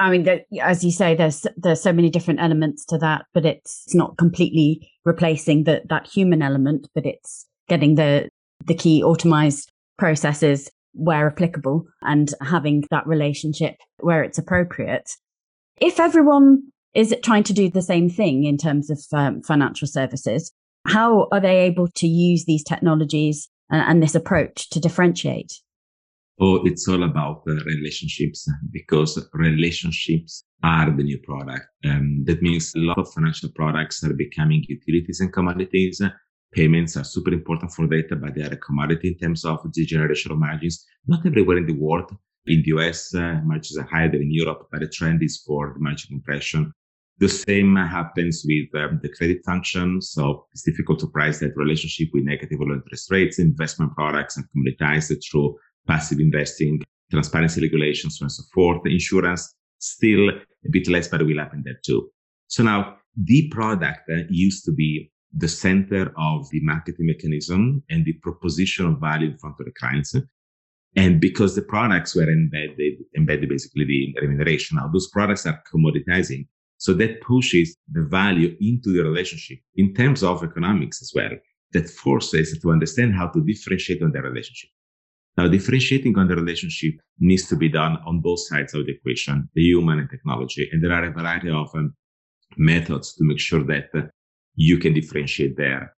I 0.00 0.10
mean, 0.10 0.26
as 0.60 0.84
you 0.84 0.90
say, 0.90 1.14
there's 1.14 1.46
there's 1.56 1.80
so 1.80 1.92
many 1.92 2.10
different 2.10 2.40
elements 2.40 2.84
to 2.86 2.98
that, 2.98 3.26
but 3.32 3.46
it's 3.46 3.94
not 3.94 4.18
completely 4.18 4.90
replacing 5.04 5.64
that 5.64 5.88
that 5.88 6.08
human 6.08 6.42
element, 6.42 6.88
but 6.94 7.06
it's 7.06 7.46
getting 7.68 7.94
the 7.94 8.28
the 8.66 8.74
key 8.74 9.02
automized 9.02 9.68
processes 9.96 10.70
where 10.94 11.28
applicable 11.28 11.84
and 12.02 12.34
having 12.40 12.84
that 12.90 13.06
relationship 13.06 13.76
where 13.98 14.22
it's 14.22 14.38
appropriate. 14.38 15.10
If 15.80 16.00
everyone 16.00 16.62
is 16.94 17.14
trying 17.22 17.42
to 17.44 17.52
do 17.52 17.68
the 17.68 17.82
same 17.82 18.08
thing 18.08 18.44
in 18.44 18.56
terms 18.56 18.90
of 18.90 19.00
um, 19.12 19.42
financial 19.42 19.88
services, 19.88 20.52
how 20.86 21.28
are 21.32 21.40
they 21.40 21.58
able 21.60 21.88
to 21.96 22.06
use 22.06 22.44
these 22.44 22.62
technologies 22.62 23.48
and, 23.70 23.82
and 23.82 24.02
this 24.02 24.14
approach 24.14 24.70
to 24.70 24.80
differentiate? 24.80 25.52
Oh, 26.40 26.64
it's 26.64 26.88
all 26.88 27.04
about 27.04 27.44
the 27.44 27.62
relationships 27.64 28.48
because 28.72 29.16
relationships 29.34 30.44
are 30.64 30.90
the 30.90 31.04
new 31.04 31.18
product. 31.18 31.66
Um, 31.84 32.24
that 32.26 32.42
means 32.42 32.74
a 32.74 32.80
lot 32.80 32.98
of 32.98 33.12
financial 33.12 33.50
products 33.54 34.02
are 34.02 34.12
becoming 34.12 34.64
utilities 34.68 35.20
and 35.20 35.32
commodities. 35.32 36.02
Payments 36.52 36.96
are 36.96 37.04
super 37.04 37.32
important 37.32 37.72
for 37.72 37.86
data, 37.86 38.16
but 38.16 38.34
they 38.34 38.42
are 38.42 38.52
a 38.52 38.56
commodity 38.56 39.08
in 39.08 39.18
terms 39.18 39.44
of 39.44 39.60
the 39.72 39.86
generation 39.86 40.32
of 40.32 40.38
margins. 40.38 40.84
Not 41.06 41.24
everywhere 41.24 41.58
in 41.58 41.66
the 41.66 41.74
world. 41.74 42.10
In 42.46 42.62
the 42.62 42.68
US, 42.76 43.14
uh, 43.14 43.40
margins 43.44 43.78
are 43.78 43.86
higher 43.86 44.10
than 44.10 44.22
in 44.22 44.32
Europe, 44.32 44.68
but 44.72 44.80
the 44.80 44.88
trend 44.88 45.22
is 45.22 45.42
for 45.46 45.72
the 45.72 45.80
margin 45.80 46.08
compression. 46.08 46.72
The 47.18 47.28
same 47.28 47.76
happens 47.76 48.44
with 48.46 48.74
um, 48.82 49.00
the 49.02 49.08
credit 49.08 49.44
function. 49.44 50.02
So 50.02 50.46
it's 50.52 50.64
difficult 50.64 50.98
to 51.00 51.06
price 51.06 51.38
that 51.40 51.56
relationship 51.56 52.08
with 52.12 52.24
negative 52.24 52.60
or 52.60 52.66
low 52.66 52.74
interest 52.74 53.10
rates. 53.10 53.38
Investment 53.38 53.94
products 53.94 54.36
are 54.36 54.48
commoditized 54.54 55.16
through 55.30 55.56
passive 55.86 56.18
investing, 56.18 56.82
transparency 57.10 57.60
regulations, 57.60 58.18
so 58.18 58.24
and 58.24 58.32
so 58.32 58.42
forth. 58.52 58.82
The 58.82 58.92
insurance, 58.92 59.54
still 59.78 60.28
a 60.30 60.70
bit 60.70 60.88
less, 60.88 61.08
but 61.08 61.20
it 61.20 61.24
will 61.24 61.38
happen 61.38 61.62
there 61.64 61.78
too. 61.84 62.10
So 62.48 62.64
now 62.64 62.96
the 63.16 63.48
product 63.48 64.10
uh, 64.10 64.22
used 64.28 64.64
to 64.64 64.72
be 64.72 65.12
the 65.36 65.48
center 65.48 66.12
of 66.16 66.48
the 66.50 66.60
marketing 66.62 67.06
mechanism 67.06 67.82
and 67.90 68.04
the 68.04 68.14
proposition 68.14 68.86
of 68.86 69.00
value 69.00 69.30
in 69.30 69.38
front 69.38 69.56
of 69.60 69.66
the 69.66 69.72
clients. 69.72 70.14
And 70.96 71.20
because 71.20 71.54
the 71.54 71.62
products 71.62 72.14
were 72.14 72.30
embedded, 72.30 72.94
embedded 73.16 73.48
basically 73.48 73.84
the 73.84 74.14
remuneration. 74.20 74.76
Now 74.76 74.88
those 74.88 75.08
products 75.08 75.46
are 75.46 75.60
commoditizing. 75.72 76.46
So 76.78 76.92
that 76.94 77.20
pushes 77.22 77.76
the 77.90 78.02
value 78.02 78.56
into 78.60 78.92
the 78.92 79.02
relationship 79.02 79.58
in 79.76 79.94
terms 79.94 80.22
of 80.22 80.42
economics 80.42 81.00
as 81.02 81.12
well. 81.14 81.30
That 81.72 81.88
forces 81.90 82.58
to 82.60 82.70
understand 82.70 83.14
how 83.14 83.28
to 83.28 83.40
differentiate 83.42 84.02
on 84.02 84.12
the 84.12 84.22
relationship. 84.22 84.70
Now, 85.36 85.48
differentiating 85.48 86.16
on 86.16 86.28
the 86.28 86.36
relationship 86.36 86.94
needs 87.18 87.48
to 87.48 87.56
be 87.56 87.68
done 87.68 87.98
on 88.06 88.20
both 88.20 88.40
sides 88.40 88.74
of 88.74 88.86
the 88.86 88.92
equation, 88.92 89.48
the 89.54 89.62
human 89.62 89.98
and 89.98 90.08
technology. 90.08 90.68
And 90.70 90.82
there 90.82 90.92
are 90.92 91.04
a 91.04 91.12
variety 91.12 91.50
of 91.50 91.68
um, 91.74 91.94
methods 92.56 93.14
to 93.14 93.24
make 93.24 93.40
sure 93.40 93.64
that 93.64 93.88
uh, 93.94 94.02
you 94.54 94.78
can 94.78 94.94
differentiate 94.94 95.56
there. 95.56 95.96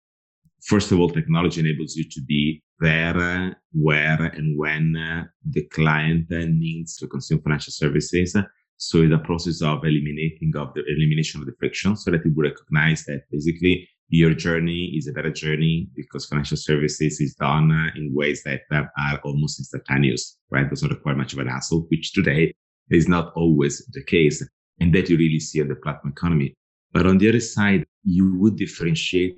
First 0.63 0.91
of 0.91 1.00
all, 1.00 1.10
technology 1.10 1.60
enables 1.60 1.96
you 1.96 2.05
to 2.10 2.22
be 2.22 2.63
there, 2.79 3.58
where 3.74 4.24
and 4.24 4.58
when 4.58 4.96
uh, 4.96 5.25
the 5.50 5.65
client 5.65 6.32
uh, 6.32 6.46
needs 6.48 6.98
to 6.98 7.08
consume 7.08 7.41
financial 7.41 7.72
services. 7.72 8.36
So 8.77 9.01
a 9.01 9.17
process 9.17 9.62
of 9.62 9.84
eliminating 9.84 10.53
of 10.55 10.74
the 10.74 10.84
elimination 10.88 11.41
of 11.41 11.48
the 11.48 11.53
friction 11.60 11.96
so 11.96 12.12
that 12.12 12.25
will 12.25 12.44
recognize 12.44 13.05
that 13.05 13.24
basically 13.32 13.88
your 14.10 14.34
journey 14.34 14.94
is 14.96 15.08
a 15.08 15.13
better 15.13 15.32
journey 15.32 15.89
because 15.96 16.25
financial 16.25 16.58
services 16.58 17.20
is 17.20 17.34
done 17.36 17.72
in 17.96 18.13
ways 18.13 18.44
that 18.44 18.62
are 18.72 19.20
almost 19.24 19.60
instantaneous, 19.60 20.38
right? 20.51 20.70
Doesn't 20.70 20.89
require 20.89 21.15
much 21.15 21.34
of 21.34 21.39
an 21.39 21.48
hassle, 21.48 21.88
which 21.89 22.13
today 22.13 22.53
is 22.91 23.08
not 23.08 23.34
always 23.36 23.84
the 23.94 24.03
case. 24.03 24.48
And 24.82 24.94
that 24.94 25.10
you 25.10 25.17
really 25.17 25.39
see 25.39 25.62
on 25.62 25.70
the 25.70 25.75
platform 25.75 26.12
economy. 26.12 26.53
But 26.91 27.08
on 27.08 27.17
the 27.17 27.29
other 27.29 27.39
side, 27.39 27.86
you 28.03 28.38
would 28.39 28.58
differentiate 28.58 29.38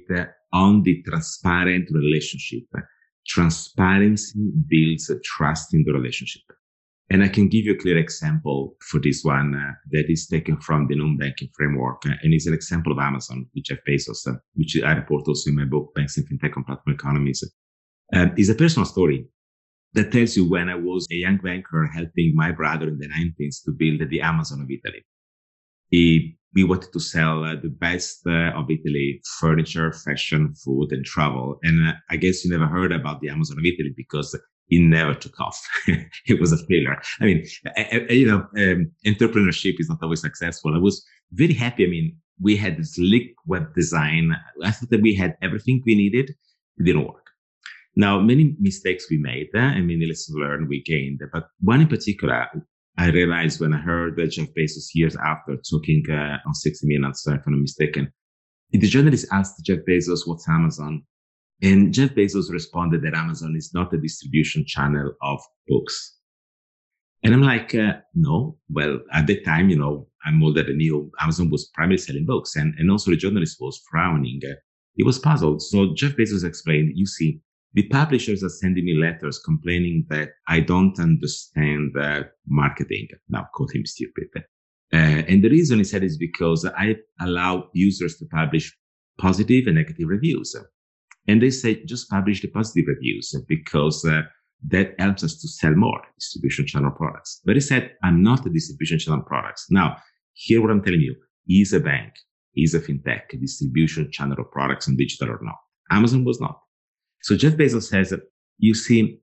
on 0.52 0.82
the 0.82 1.04
transparent 1.04 1.90
relationship. 1.92 2.64
Transparency 3.28 4.52
builds 4.68 5.12
a 5.12 5.20
trust 5.20 5.76
in 5.76 5.84
the 5.84 5.94
relationship. 5.94 6.42
And 7.10 7.24
I 7.24 7.30
can 7.30 7.48
give 7.48 7.66
you 7.66 7.74
a 7.74 7.78
clear 7.78 7.98
example 7.98 8.76
for 8.82 9.00
this 9.00 9.24
one 9.24 9.56
uh, 9.56 9.74
that 9.92 10.12
is 10.12 10.28
taken 10.28 10.60
from 10.60 10.88
the 10.88 10.96
non-banking 10.96 11.50
framework. 11.56 12.06
Uh, 12.06 12.16
and 12.22 12.34
it's 12.34 12.48
an 12.48 12.54
example 12.54 12.92
of 12.92 13.00
Amazon 13.00 13.46
with 13.56 13.64
Jeff 13.64 13.78
Bezos, 13.88 14.28
uh, 14.28 14.38
which 14.56 14.78
I 14.84 14.92
report 14.92 15.28
also 15.28 15.50
in 15.50 15.56
my 15.56 15.64
book, 15.64 15.94
Banks 15.96 16.18
and 16.18 16.28
FinTech 16.28 16.58
on 16.58 16.66
Platform 16.66 16.94
Economies. 16.94 17.44
Um, 18.14 18.34
it's 18.36 18.50
a 18.50 18.56
personal 18.56 18.86
story 18.86 19.26
that 19.94 20.12
tells 20.12 20.36
you 20.36 20.50
when 20.50 20.70
I 20.70 20.76
was 20.76 21.08
a 21.12 21.16
young 21.16 21.38
banker 21.38 21.86
helping 21.86 22.34
my 22.36 22.52
brother 22.52 22.88
in 22.90 23.00
the 23.00 23.08
90s 23.08 23.64
to 23.66 23.72
build 23.72 24.10
the 24.10 24.22
Amazon 24.22 24.62
of 24.62 24.70
Italy. 24.70 25.06
He, 25.90 26.38
we 26.54 26.66
wanted 26.66 26.92
to 26.92 27.00
sell 27.00 27.46
uh, 27.46 27.56
the 27.56 27.70
best 27.70 28.22
uh, 28.28 28.52
of 28.54 28.70
Italy, 28.70 29.22
furniture, 29.40 29.94
fashion, 29.94 30.54
food, 30.56 30.92
and 30.92 31.06
travel. 31.06 31.58
And 31.64 31.88
uh, 31.88 31.94
I 32.10 32.18
guess 32.18 32.44
you 32.44 32.52
never 32.52 32.68
heard 32.68 32.92
about 32.92 33.22
the 33.22 33.30
Amazon 33.30 33.58
of 33.60 33.66
Italy 33.66 33.94
because 33.96 34.38
it 34.70 34.80
never 34.80 35.14
took 35.14 35.40
off. 35.40 35.66
it 35.88 36.40
was 36.40 36.52
a 36.52 36.66
failure. 36.66 37.00
I 37.22 37.26
mean, 37.26 37.46
I, 37.78 38.06
I, 38.10 38.14
you 38.14 38.28
know, 38.28 38.48
um, 38.58 38.92
entrepreneurship 39.06 39.80
is 39.80 39.90
not 39.90 40.00
always 40.02 40.22
successful. 40.22 40.76
I 40.76 40.80
was 40.80 41.06
very 41.32 41.54
happy. 41.54 41.86
I 41.86 41.90
mean, 41.90 42.18
we 42.42 42.56
had 42.56 42.78
this 42.78 42.96
slick 42.96 43.34
web 43.46 43.74
design. 43.74 44.36
I 44.64 44.72
thought 44.72 44.90
that 44.90 45.02
we 45.02 45.16
had 45.16 45.38
everything 45.42 45.82
we 45.86 45.96
needed. 45.96 46.36
It 46.78 46.84
didn't 46.84 47.08
work. 47.08 47.26
Now, 47.96 48.20
many 48.20 48.56
mistakes 48.60 49.08
we 49.10 49.18
made 49.18 49.48
uh, 49.56 49.60
and 49.60 49.88
many 49.88 50.06
lessons 50.06 50.38
learned 50.38 50.70
we 50.70 50.84
gained, 50.84 51.22
but 51.34 51.48
one 51.62 51.82
in 51.82 51.88
particular, 51.88 52.48
I 53.00 53.10
realized 53.10 53.60
when 53.60 53.74
I 53.74 53.80
heard 53.80 54.18
that 54.18 54.32
Jeff 54.32 54.50
Bezos 54.56 54.90
years 54.94 55.16
after 55.16 55.58
talking 55.70 56.04
uh, 56.12 56.38
on 56.46 56.54
60 56.54 56.86
Minutes, 56.86 57.26
if 57.26 57.42
I'm 57.48 57.54
not 57.54 57.62
mistaken, 57.62 58.14
the 58.72 58.88
journalist 58.88 59.26
asked 59.32 59.64
Jeff 59.64 59.80
Bezos, 59.90 60.28
what's 60.28 60.48
Amazon? 60.48 61.04
And 61.62 61.94
Jeff 61.94 62.12
Bezos 62.12 62.52
responded 62.52 63.02
that 63.02 63.16
Amazon 63.16 63.56
is 63.56 63.74
not 63.74 63.94
a 63.94 63.98
distribution 63.98 64.64
channel 64.66 65.14
of 65.22 65.40
books. 65.68 66.18
And 67.24 67.34
I'm 67.34 67.42
like, 67.42 67.74
uh, 67.74 67.94
no. 68.14 68.58
Well, 68.70 69.00
at 69.12 69.28
the 69.28 69.42
time, 69.42 69.70
you 69.70 69.78
know, 69.78 70.08
I'm 70.26 70.42
older 70.44 70.64
than 70.64 70.80
you. 70.80 71.12
Amazon 71.20 71.50
was 71.50 71.70
primarily 71.74 71.98
selling 71.98 72.26
books, 72.26 72.56
and, 72.56 72.76
and 72.78 72.92
also 72.92 73.12
the 73.12 73.18
journalist 73.18 73.58
was 73.60 73.82
frowning. 73.90 74.42
He 74.96 75.04
was 75.04 75.18
puzzled. 75.20 75.62
So 75.62 75.94
Jeff 75.96 76.14
Bezos 76.14 76.46
explained, 76.46 76.92
you 76.96 77.06
see, 77.06 77.42
the 77.74 77.88
publishers 77.90 78.44
are 78.44 78.50
sending 78.50 78.86
me 78.86 78.96
letters 78.96 79.40
complaining 79.40 80.06
that 80.10 80.30
I 80.48 80.60
don't 80.60 80.98
understand 81.00 81.96
marketing. 82.48 83.08
Now, 83.30 83.48
quote 83.54 83.76
him 83.76 83.86
stupid. 83.86 84.28
Uh, 84.94 84.98
and 85.28 85.44
the 85.44 85.50
reason 85.50 85.80
he 85.80 85.84
said 85.84 86.04
is 86.04 86.18
because 86.18 86.66
I 86.66 86.96
allow 87.20 87.70
users 87.74 88.18
to 88.18 88.26
publish 88.26 88.76
positive 89.18 89.68
and 89.68 89.76
negative 89.76 90.08
reviews. 90.08 90.56
And 91.28 91.42
they 91.42 91.50
say, 91.50 91.84
just 91.84 92.10
publish 92.10 92.42
the 92.42 92.48
positive 92.48 92.86
reviews 92.88 93.36
because 93.48 94.06
uh, 94.06 94.22
that 94.70 94.96
helps 95.00 95.24
us 95.24 95.40
to 95.42 95.48
sell 95.48 95.76
more 95.76 96.02
distribution 96.16 96.66
channel 96.66 96.92
products. 96.92 97.42
But 97.46 97.56
he 97.56 97.62
said, 97.62 97.92
I'm 98.04 98.24
not 98.24 98.46
a 98.46 98.50
distribution 98.50 99.00
channel 99.00 99.22
products. 99.22 99.68
Now, 99.70 99.98
here 100.34 100.62
what 100.62 100.72
I'm 100.72 100.84
telling 100.84 101.02
you, 101.02 101.16
is 101.50 101.74
a 101.74 101.80
bank, 101.80 102.14
is 102.56 102.74
a 102.74 102.80
fintech, 102.80 103.34
a 103.34 103.38
distribution 103.38 104.12
channel 104.12 104.40
of 104.40 104.52
products 104.52 104.88
and 104.88 104.98
digital 104.98 105.30
or 105.30 105.40
not. 105.42 105.56
Amazon 105.92 106.26
was 106.26 106.40
not. 106.42 106.60
So 107.22 107.36
Jeff 107.36 107.54
Bezos 107.54 107.84
says, 107.84 108.14
you 108.58 108.74
see, 108.74 109.20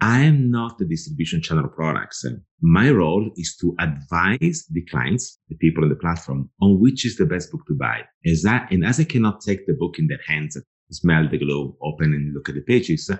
I 0.00 0.20
am 0.20 0.50
not 0.50 0.78
the 0.78 0.84
distribution 0.84 1.40
channel 1.40 1.68
products. 1.68 2.24
My 2.60 2.90
role 2.90 3.30
is 3.36 3.56
to 3.62 3.74
advise 3.80 4.66
the 4.70 4.82
clients, 4.90 5.38
the 5.48 5.56
people 5.56 5.84
on 5.84 5.90
the 5.90 5.96
platform, 5.96 6.50
on 6.60 6.80
which 6.80 7.06
is 7.06 7.16
the 7.16 7.24
best 7.24 7.50
book 7.50 7.62
to 7.68 7.74
buy. 7.74 8.02
As 8.26 8.44
I, 8.44 8.66
and 8.70 8.84
as 8.84 9.00
I 9.00 9.04
cannot 9.04 9.40
take 9.40 9.66
the 9.66 9.72
book 9.72 9.98
in 9.98 10.06
their 10.06 10.20
hands 10.26 10.56
smell 10.90 11.28
the 11.28 11.38
glue, 11.38 11.76
open 11.82 12.14
and 12.14 12.34
look 12.34 12.48
at 12.48 12.54
the 12.54 12.60
pages. 12.62 13.10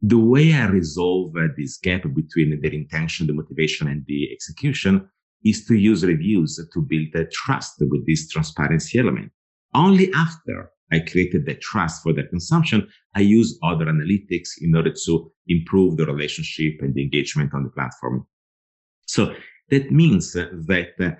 The 0.00 0.18
way 0.18 0.54
I 0.54 0.66
resolve 0.66 1.34
uh, 1.36 1.48
this 1.56 1.76
gap 1.78 2.02
between 2.14 2.60
the 2.60 2.74
intention, 2.74 3.26
the 3.26 3.32
motivation, 3.32 3.88
and 3.88 4.04
the 4.06 4.32
execution 4.32 5.08
is 5.44 5.64
to 5.66 5.74
use 5.74 6.04
reviews 6.04 6.60
to 6.72 6.80
build 6.80 7.14
a 7.14 7.26
trust 7.26 7.74
with 7.80 8.06
this 8.06 8.28
transparency 8.28 8.98
element. 8.98 9.32
Only 9.74 10.12
after 10.14 10.70
I 10.92 11.00
created 11.00 11.46
the 11.46 11.54
trust 11.54 12.02
for 12.02 12.12
their 12.12 12.26
consumption, 12.28 12.88
I 13.14 13.20
use 13.20 13.58
other 13.62 13.86
analytics 13.86 14.50
in 14.60 14.74
order 14.74 14.92
to 15.04 15.32
improve 15.48 15.96
the 15.96 16.06
relationship 16.06 16.76
and 16.80 16.94
the 16.94 17.02
engagement 17.02 17.52
on 17.54 17.64
the 17.64 17.70
platform. 17.70 18.26
So 19.06 19.34
that 19.70 19.90
means 19.90 20.32
that 20.32 20.92
uh, 21.00 21.10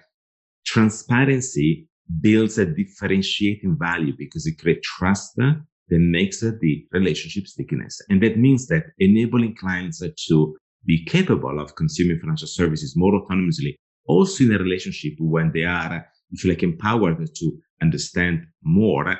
transparency 0.65 1.88
builds 2.21 2.59
a 2.59 2.67
differentiating 2.67 3.77
value 3.79 4.15
because 4.17 4.47
it 4.47 4.59
creates 4.59 4.88
trust 4.99 5.38
uh, 5.41 5.53
that 5.88 5.99
makes 5.99 6.43
uh, 6.43 6.53
the 6.61 6.87
relationship 6.93 7.47
stickiness. 7.47 8.00
And 8.09 8.23
that 8.23 8.38
means 8.38 8.67
that 8.69 8.85
enabling 8.99 9.57
clients 9.57 10.03
uh, 10.03 10.09
to 10.29 10.57
be 10.85 11.05
capable 11.05 11.61
of 11.61 11.75
consuming 11.77 12.19
financial 12.19 12.49
services 12.49 12.95
more 12.97 13.12
autonomously, 13.12 13.75
also 14.07 14.45
in 14.45 14.55
a 14.55 14.59
relationship 14.59 15.15
when 15.19 15.53
they 15.53 15.65
are, 15.65 16.07
if 16.31 16.45
you 16.45 16.50
like, 16.50 16.62
empowered 16.62 17.19
to 17.35 17.59
understand 17.83 18.47
more, 18.62 19.17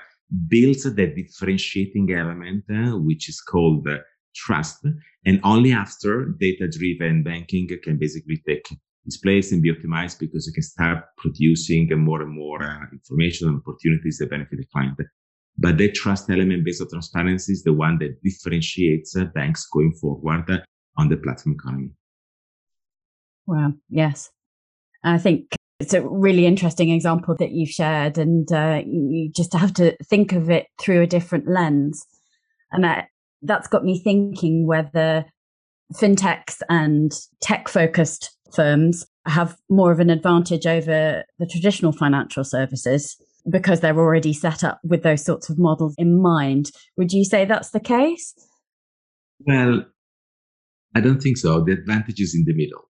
builds 0.49 0.85
the 0.85 1.07
differentiating 1.07 2.13
element, 2.13 2.65
uh, 2.71 2.99
which 2.99 3.29
is 3.29 3.41
called 3.41 3.87
uh, 3.89 3.99
trust. 4.35 4.87
And 5.25 5.41
only 5.45 5.73
after 5.73 6.35
data 6.39 6.69
driven 6.69 7.23
banking 7.23 7.69
can 7.83 7.99
basically 7.99 8.43
take 8.47 8.69
place 9.17 9.53
and 9.53 9.63
be 9.63 9.73
optimized 9.73 10.19
because 10.19 10.47
you 10.47 10.53
can 10.53 10.63
start 10.63 11.05
producing 11.17 11.89
more 11.99 12.23
and 12.23 12.33
more 12.33 12.63
uh, 12.63 12.85
information 12.93 13.49
and 13.49 13.63
opportunities 13.67 14.19
that 14.19 14.31
benefit 14.31 14.59
the 14.59 14.67
client. 14.73 14.97
But 15.57 15.79
that 15.79 15.95
trust 15.95 16.31
element 16.31 16.65
based 16.65 16.83
on 16.83 16.89
transparency 16.89 17.53
is 17.53 17.63
the 17.63 17.73
one 17.73 17.99
that 17.99 18.23
differentiates 18.23 19.17
uh, 19.17 19.25
banks 19.25 19.67
going 19.73 19.93
forward 20.01 20.63
on 20.97 21.09
the 21.09 21.17
platform 21.17 21.57
economy. 21.59 21.91
Wow. 23.47 23.73
Yes. 23.89 24.31
I 25.03 25.19
think 25.19 25.57
it's 25.81 25.95
a 25.95 26.07
really 26.07 26.45
interesting 26.45 26.91
example 26.91 27.37
that 27.39 27.53
you've 27.53 27.71
shared, 27.71 28.19
and 28.19 28.51
uh, 28.53 28.83
you 28.85 29.31
just 29.35 29.53
have 29.55 29.73
to 29.75 29.97
think 30.05 30.33
of 30.33 30.51
it 30.51 30.67
through 30.79 31.03
a 31.03 31.07
different 31.07 31.49
lens. 31.49 32.05
And 32.73 32.85
that, 32.85 33.09
that's 33.43 33.69
got 33.69 33.85
me 33.85 33.99
thinking 33.99 34.67
whether 34.67 35.25
fintechs 35.95 36.61
and 36.69 37.13
tech 37.41 37.69
focused 37.69 38.37
firms 38.55 39.07
have 39.27 39.57
more 39.69 39.93
of 39.93 40.01
an 40.01 40.11
advantage 40.11 40.67
over 40.67 41.25
the 41.39 41.47
traditional 41.47 41.93
financial 41.93 42.45
services 42.45 43.17
because 43.51 43.81
they're 43.81 43.99
already 43.99 44.33
set 44.33 44.65
up 44.65 44.81
with 44.83 45.03
those 45.03 45.25
sorts 45.25 45.49
of 45.49 45.59
models 45.59 45.95
in 45.99 46.21
mind. 46.21 46.71
Would 46.97 47.13
you 47.13 47.25
say 47.25 47.45
that's 47.45 47.71
the 47.71 47.81
case? 47.81 48.35
Well, 49.41 49.85
I 50.95 51.01
don't 51.01 51.23
think 51.23 51.37
so. 51.37 51.63
The 51.63 51.73
advantage 51.73 52.21
is 52.21 52.35
in 52.35 52.45
the 52.45 52.55
middle 52.55 52.89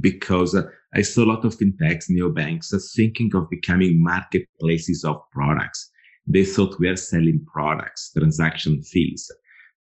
because 0.00 0.54
uh, 0.54 0.62
I 0.94 1.02
saw 1.02 1.24
a 1.24 1.26
lot 1.26 1.44
of 1.44 1.56
fintechs, 1.56 2.10
neobanks 2.10 2.72
uh, 2.72 2.78
thinking 2.94 3.30
of 3.34 3.50
becoming 3.50 4.02
marketplaces 4.02 5.04
of 5.04 5.16
products. 5.32 5.90
They 6.26 6.44
thought 6.44 6.80
we 6.80 6.88
are 6.88 6.96
selling 6.96 7.44
products, 7.52 8.12
transaction 8.16 8.82
fees, 8.82 9.30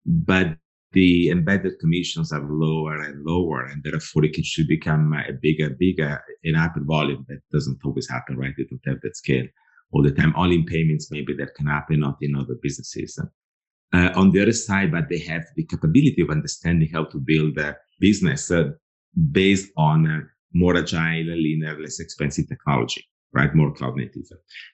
but 0.06 0.58
the 0.94 1.30
embedded 1.30 1.80
commissions 1.80 2.32
are 2.32 2.42
lower 2.42 3.02
and 3.02 3.24
lower, 3.24 3.66
and 3.66 3.84
therefore 3.84 4.26
it 4.26 4.46
should 4.46 4.68
become 4.68 5.14
a 5.14 5.34
bigger, 5.34 5.70
bigger 5.70 6.22
in 6.44 6.56
hyper 6.56 6.82
volume. 6.84 7.26
That 7.30 7.42
doesn't 7.52 7.80
always 7.84 8.10
happen, 8.10 8.38
right? 8.38 8.54
It 8.58 8.70
don't 8.70 8.82
have 8.86 9.02
that 9.02 9.16
scale 9.16 9.48
all 9.92 10.04
the 10.04 10.12
time. 10.12 10.34
All 10.36 10.52
in 10.52 10.66
payments, 10.66 11.12
maybe 11.12 11.34
that 11.36 11.56
can 11.56 11.68
happen, 11.68 12.02
not 12.02 12.18
in 12.22 12.36
other 12.36 12.56
businesses. 12.62 13.20
Uh, 13.94 14.10
on 14.16 14.32
the 14.32 14.42
other 14.42 14.54
side, 14.54 14.92
but 14.92 15.10
they 15.10 15.20
have 15.20 15.44
the 15.56 15.66
capability 15.66 16.22
of 16.22 16.30
understanding 16.30 16.90
how 16.94 17.04
to 17.04 17.18
build 17.18 17.58
a 17.58 17.76
business 18.00 18.50
uh, 18.50 18.70
based 19.32 19.70
on 19.78 20.30
more 20.54 20.78
agile, 20.78 21.36
leaner, 21.36 21.80
less 21.80 22.00
expensive 22.00 22.48
technology, 22.48 23.06
right? 23.34 23.54
More 23.54 23.74
cloud 23.74 23.96
native. 23.96 24.24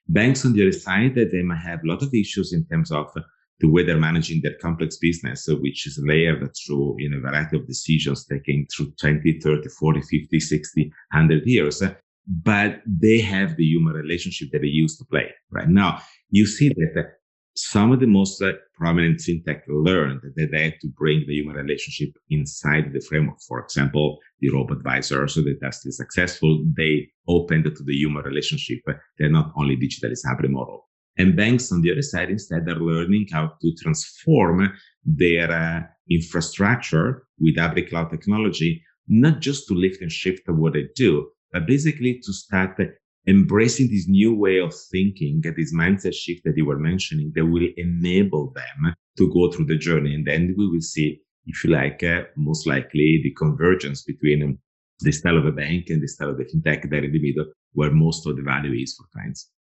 Banks 0.07 0.45
on 0.45 0.53
the 0.53 0.61
other 0.61 0.71
side, 0.71 1.15
they 1.15 1.41
might 1.41 1.57
have 1.57 1.83
a 1.83 1.87
lot 1.87 2.03
of 2.03 2.13
issues 2.13 2.53
in 2.53 2.65
terms 2.65 2.91
of 2.91 3.11
the 3.59 3.67
way 3.67 3.83
they're 3.83 3.97
managing 3.97 4.41
their 4.41 4.55
complex 4.61 4.97
business, 4.97 5.47
which 5.47 5.87
is 5.87 5.99
layered 6.03 6.49
through 6.55 6.95
in 6.99 7.13
a 7.13 7.19
variety 7.19 7.57
of 7.57 7.67
decisions 7.67 8.25
taken 8.25 8.67
through 8.75 8.91
20, 8.99 9.39
30, 9.39 9.69
40, 9.69 10.01
50, 10.01 10.39
60, 10.39 10.83
100 11.11 11.45
years 11.45 11.81
but 12.27 12.81
they 12.85 13.19
have 13.19 13.55
the 13.55 13.63
human 13.63 13.93
relationship 13.93 14.49
that 14.51 14.61
they 14.61 14.67
used 14.67 14.99
to 14.99 15.05
play. 15.05 15.33
Right 15.49 15.69
now, 15.69 16.01
you 16.29 16.45
see 16.45 16.69
that 16.69 17.13
some 17.55 17.91
of 17.91 17.99
the 17.99 18.07
most 18.07 18.41
uh, 18.41 18.51
prominent 18.75 19.19
fintech 19.19 19.61
learned 19.67 20.21
that 20.35 20.49
they 20.51 20.63
had 20.63 20.79
to 20.81 20.87
bring 20.89 21.25
the 21.25 21.33
human 21.33 21.55
relationship 21.55 22.09
inside 22.29 22.93
the 22.93 22.99
framework. 22.99 23.37
For 23.47 23.59
example, 23.59 24.19
the 24.41 24.51
robo 24.51 24.75
advisor, 24.75 25.27
so 25.27 25.41
the 25.41 25.57
test 25.61 25.87
is 25.87 25.97
successful. 25.97 26.63
They 26.75 27.09
opened 27.27 27.63
to 27.63 27.83
the 27.83 27.95
human 27.95 28.23
relationship. 28.23 28.79
They're 29.17 29.29
not 29.29 29.53
only 29.55 29.75
digital 29.75 30.13
hybrid 30.23 30.51
model. 30.51 30.86
And 31.17 31.35
banks 31.35 31.71
on 31.71 31.81
the 31.81 31.91
other 31.91 32.01
side 32.01 32.29
instead 32.29 32.67
are 32.67 32.75
learning 32.75 33.27
how 33.31 33.53
to 33.61 33.73
transform 33.81 34.71
their 35.03 35.51
uh, 35.51 35.81
infrastructure 36.09 37.25
with 37.39 37.57
hybrid 37.57 37.89
cloud 37.89 38.09
technology, 38.11 38.83
not 39.07 39.39
just 39.39 39.67
to 39.67 39.73
lift 39.73 40.01
and 40.01 40.11
shift 40.11 40.43
what 40.47 40.73
they 40.73 40.87
do, 40.95 41.29
but 41.51 41.65
basically 41.65 42.19
to 42.23 42.33
start 42.33 42.79
embracing 43.27 43.89
this 43.89 44.07
new 44.07 44.33
way 44.33 44.59
of 44.59 44.73
thinking, 44.91 45.41
this 45.41 45.73
mindset 45.73 46.13
shift 46.13 46.41
that 46.45 46.55
you 46.55 46.65
were 46.65 46.79
mentioning 46.79 47.31
that 47.35 47.45
will 47.45 47.67
enable 47.77 48.53
them 48.53 48.93
to 49.17 49.33
go 49.33 49.51
through 49.51 49.65
the 49.65 49.77
journey. 49.77 50.13
And 50.13 50.25
then 50.25 50.55
we 50.57 50.67
will 50.67 50.81
see, 50.81 51.19
if 51.45 51.63
you 51.63 51.71
like, 51.71 52.03
uh, 52.03 52.23
most 52.35 52.67
likely 52.67 53.21
the 53.23 53.33
convergence 53.37 54.03
between 54.03 54.43
um, 54.43 54.59
the 54.99 55.11
style 55.11 55.37
of 55.37 55.45
a 55.45 55.51
bank 55.51 55.89
and 55.89 56.01
the 56.01 56.07
style 56.07 56.29
of 56.29 56.37
the 56.37 56.45
fintech 56.45 56.89
there 56.89 57.03
in 57.03 57.11
the 57.11 57.19
middle, 57.19 57.51
where 57.73 57.91
most 57.91 58.25
of 58.25 58.35
the 58.35 58.43
value 58.43 58.81
is 58.81 58.95
for 58.95 59.05
clients. 59.13 59.51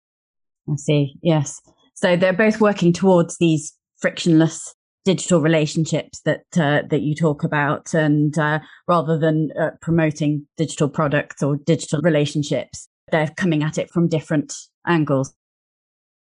I 0.71 0.77
see. 0.77 1.15
Yes. 1.23 1.61
So 1.95 2.17
they're 2.17 2.33
both 2.33 2.61
working 2.61 2.93
towards 2.93 3.39
these 3.39 3.73
frictionless 3.99 4.75
digital 5.05 5.41
relationships 5.41 6.21
that 6.25 6.45
uh, 6.57 6.83
that 6.91 7.01
you 7.01 7.15
talk 7.15 7.45
about, 7.45 7.95
and 7.95 8.37
uh, 8.39 8.59
rather 8.89 9.19
than 9.19 9.51
uh, 9.59 9.71
promoting 9.81 10.47
digital 10.57 10.89
products 10.89 11.43
or 11.43 11.57
digital 11.57 12.01
relationships, 12.03 12.89
they're 13.13 13.33
coming 13.37 13.63
at 13.63 13.79
it 13.79 13.91
from 13.91 14.09
different 14.09 14.53
angles. 14.87 15.33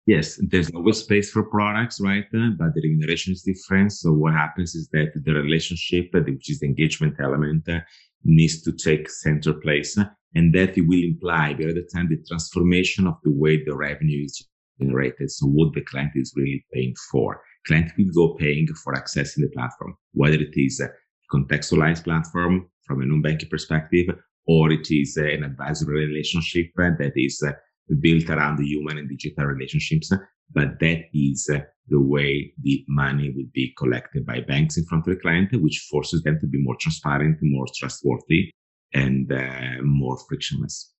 Yes, 0.06 0.40
there's 0.42 0.70
always 0.72 1.00
space 1.00 1.32
for 1.32 1.44
products, 1.44 2.00
right? 2.00 2.26
Uh, 2.34 2.52
but 2.58 2.74
the 2.76 2.82
remuneration 2.82 3.34
is 3.34 3.42
different. 3.42 3.92
So 3.92 4.13
what 4.13 4.34
happens 4.34 4.74
is 4.74 4.88
that 4.94 5.12
the 5.16 5.34
relationship, 5.34 6.10
which 6.13 6.50
is 6.50 6.60
the 6.60 6.68
engagement 6.68 7.16
element, 7.22 7.68
uh, 7.68 7.80
needs 8.24 8.62
to 8.62 8.72
take 8.72 9.10
center 9.10 9.54
place, 9.54 9.98
and 10.36 10.54
that 10.54 10.78
it 10.78 10.88
will 10.88 11.04
imply 11.04 11.54
the 11.54 11.88
time 11.94 12.10
the 12.10 12.24
transformation 12.28 13.08
of 13.08 13.16
the 13.24 13.32
way 13.32 13.63
the 13.63 13.76
revenue 13.76 14.26
is 14.26 14.48
generated. 14.80 15.32
So 15.32 15.48
what 15.48 15.74
the 15.74 15.82
client 15.82 16.12
is 16.16 16.34
really 16.36 16.66
paying 16.74 16.96
for 17.12 17.42
client 17.68 17.92
will 17.98 18.12
go 18.16 18.34
paying 18.36 18.68
for 18.84 18.94
accessing 18.94 19.42
the 19.42 19.52
platform, 19.54 19.96
whether 20.13 20.36
it 20.36 20.54
is 20.56 20.80
a 20.80 20.90
contextualized 21.36 22.04
platform 22.04 22.70
from 22.86 23.02
a 23.02 23.06
non-banking 23.06 23.50
perspective, 23.50 24.08
or 24.48 24.72
it 24.72 24.90
is 24.90 25.18
an 25.18 25.44
advisory 25.44 26.08
relationship 26.08 26.68
that 26.78 27.12
is 27.16 27.44
uh, 27.46 27.52
built 28.00 28.30
around 28.30 28.58
the 28.58 28.66
human 28.66 28.98
and 28.98 29.10
digital 29.10 29.46
relationships. 29.46 30.10
But 30.54 30.80
that 30.80 31.04
is 31.13 31.50
uh, 31.54 31.60
the 31.90 32.02
way 32.02 32.54
the 32.62 32.86
money 32.88 33.34
will 33.36 33.50
be 33.54 33.74
collected 33.78 34.26
by 34.26 34.40
banks 34.42 34.78
in 34.78 34.86
front 34.86 35.06
of 35.08 35.13
the 35.13 35.22
client, 35.22 35.50
which 35.62 35.86
forces 35.92 36.24
them 36.24 36.40
to 36.40 36.48
be 36.48 36.62
more 36.62 36.78
transparent, 36.80 37.42
and 37.42 37.52
more 37.52 37.66
trustworthy, 37.78 38.52
and 38.93 39.32
uh, 39.32 39.82
more 39.82 40.17
frictionless. 40.28 40.91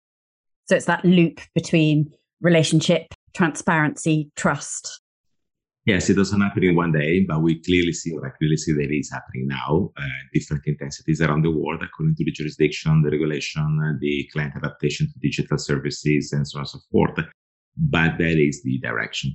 So 0.65 0.76
it's 0.76 0.86
that 0.86 1.06
loop 1.06 1.39
between 1.56 2.12
relationship, 2.41 3.13
transparency, 3.34 4.32
trust, 4.36 5.02
Yes, 5.88 6.10
it 6.10 6.15
doesn't 6.15 6.41
happen 6.41 6.65
in 6.65 6.76
one 6.76 6.91
day, 6.91 7.23
but 7.26 7.41
we 7.41 7.63
clearly 7.63 7.93
see, 7.93 8.13
or 8.13 8.28
I 8.28 8.32
clearly 8.38 8.58
see 8.58 8.73
that 8.73 8.91
it 8.91 8.93
is 8.93 9.10
happening 9.10 9.47
now, 9.47 9.89
uh, 9.95 10.19
different 10.34 10.63
intensities 10.65 11.21
around 11.21 11.43
the 11.43 11.50
world 11.50 11.82
according 11.82 12.15
to 12.17 12.26
the 12.26 12.32
jurisdiction, 12.32 13.04
the 13.04 13.10
regulation, 13.10 13.80
uh, 13.82 13.97
the 14.02 14.30
client 14.34 14.58
adaptation 14.58 15.08
to 15.08 15.19
digital 15.21 15.58
services, 15.58 16.34
and 16.34 16.45
so 16.45 16.58
on 16.58 16.63
and 16.63 16.67
so 16.67 16.80
forth. 16.91 17.17
But 17.78 18.17
that 18.17 18.38
is 18.38 18.62
the 18.63 18.80
direction. 18.80 19.34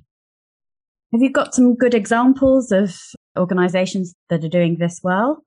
Have 1.12 1.22
you 1.22 1.32
got 1.32 1.54
some 1.54 1.74
good 1.74 1.94
examples 1.94 2.70
of 2.70 2.94
organizations 3.38 4.14
that 4.28 4.44
are 4.44 4.48
doing 4.48 4.76
this 4.78 5.00
well? 5.02 5.42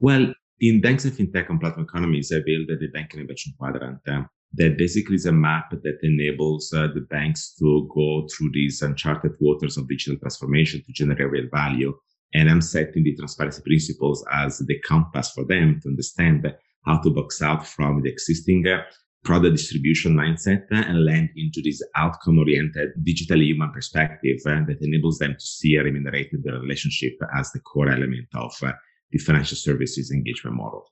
Well, 0.00 0.34
in 0.60 0.80
banks 0.80 1.04
and 1.04 1.14
fintech 1.14 1.48
and 1.48 1.60
platform 1.60 1.86
economies, 1.88 2.32
I 2.32 2.40
built 2.44 2.68
the 2.68 2.88
bank 2.92 3.14
innovation 3.14 3.54
quadrant. 3.58 4.00
Uh, 4.06 4.22
that 4.54 4.76
basically 4.76 5.14
is 5.14 5.26
a 5.26 5.32
map 5.32 5.70
that 5.70 5.98
enables 6.02 6.72
uh, 6.72 6.88
the 6.92 7.06
banks 7.08 7.54
to 7.60 7.88
go 7.94 8.26
through 8.26 8.50
these 8.52 8.82
uncharted 8.82 9.32
waters 9.40 9.76
of 9.76 9.88
digital 9.88 10.18
transformation 10.18 10.82
to 10.84 10.92
generate 10.92 11.30
real 11.30 11.48
value. 11.52 11.94
And 12.34 12.50
I'm 12.50 12.60
setting 12.60 13.04
the 13.04 13.14
transparency 13.16 13.62
principles 13.62 14.24
as 14.32 14.58
the 14.58 14.78
compass 14.80 15.30
for 15.30 15.44
them 15.44 15.80
to 15.82 15.88
understand 15.88 16.52
how 16.84 17.00
to 17.00 17.10
box 17.10 17.40
out 17.40 17.66
from 17.66 18.02
the 18.02 18.10
existing 18.10 18.66
uh, 18.66 18.82
product 19.24 19.56
distribution 19.56 20.14
mindset 20.14 20.62
and 20.70 21.04
land 21.04 21.28
into 21.36 21.60
this 21.62 21.82
outcome 21.94 22.38
oriented 22.38 22.90
digital 23.04 23.40
human 23.40 23.70
perspective 23.70 24.38
uh, 24.46 24.60
that 24.66 24.78
enables 24.80 25.18
them 25.18 25.34
to 25.34 25.46
see 25.46 25.76
a 25.76 25.84
remunerated 25.84 26.40
relationship 26.44 27.12
as 27.36 27.52
the 27.52 27.60
core 27.60 27.88
element 27.88 28.26
of 28.34 28.52
uh, 28.62 28.72
the 29.10 29.18
financial 29.18 29.56
services 29.56 30.10
engagement 30.10 30.56
model. 30.56 30.84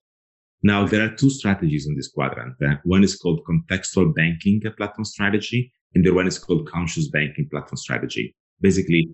Now, 0.63 0.87
there 0.87 1.05
are 1.05 1.15
two 1.15 1.31
strategies 1.31 1.87
in 1.87 1.95
this 1.95 2.09
quadrant. 2.09 2.57
Uh, 2.61 2.75
one 2.85 3.05
is 3.05 3.17
called 3.17 3.45
contextual 3.45 4.15
banking 4.15 4.61
platform 4.77 5.05
strategy, 5.05 5.73
and 5.95 6.05
the 6.05 6.11
one 6.11 6.27
is 6.27 6.39
called 6.39 6.69
conscious 6.69 7.09
banking 7.09 7.49
platform 7.49 7.77
strategy. 7.77 8.35
Basically, 8.61 9.09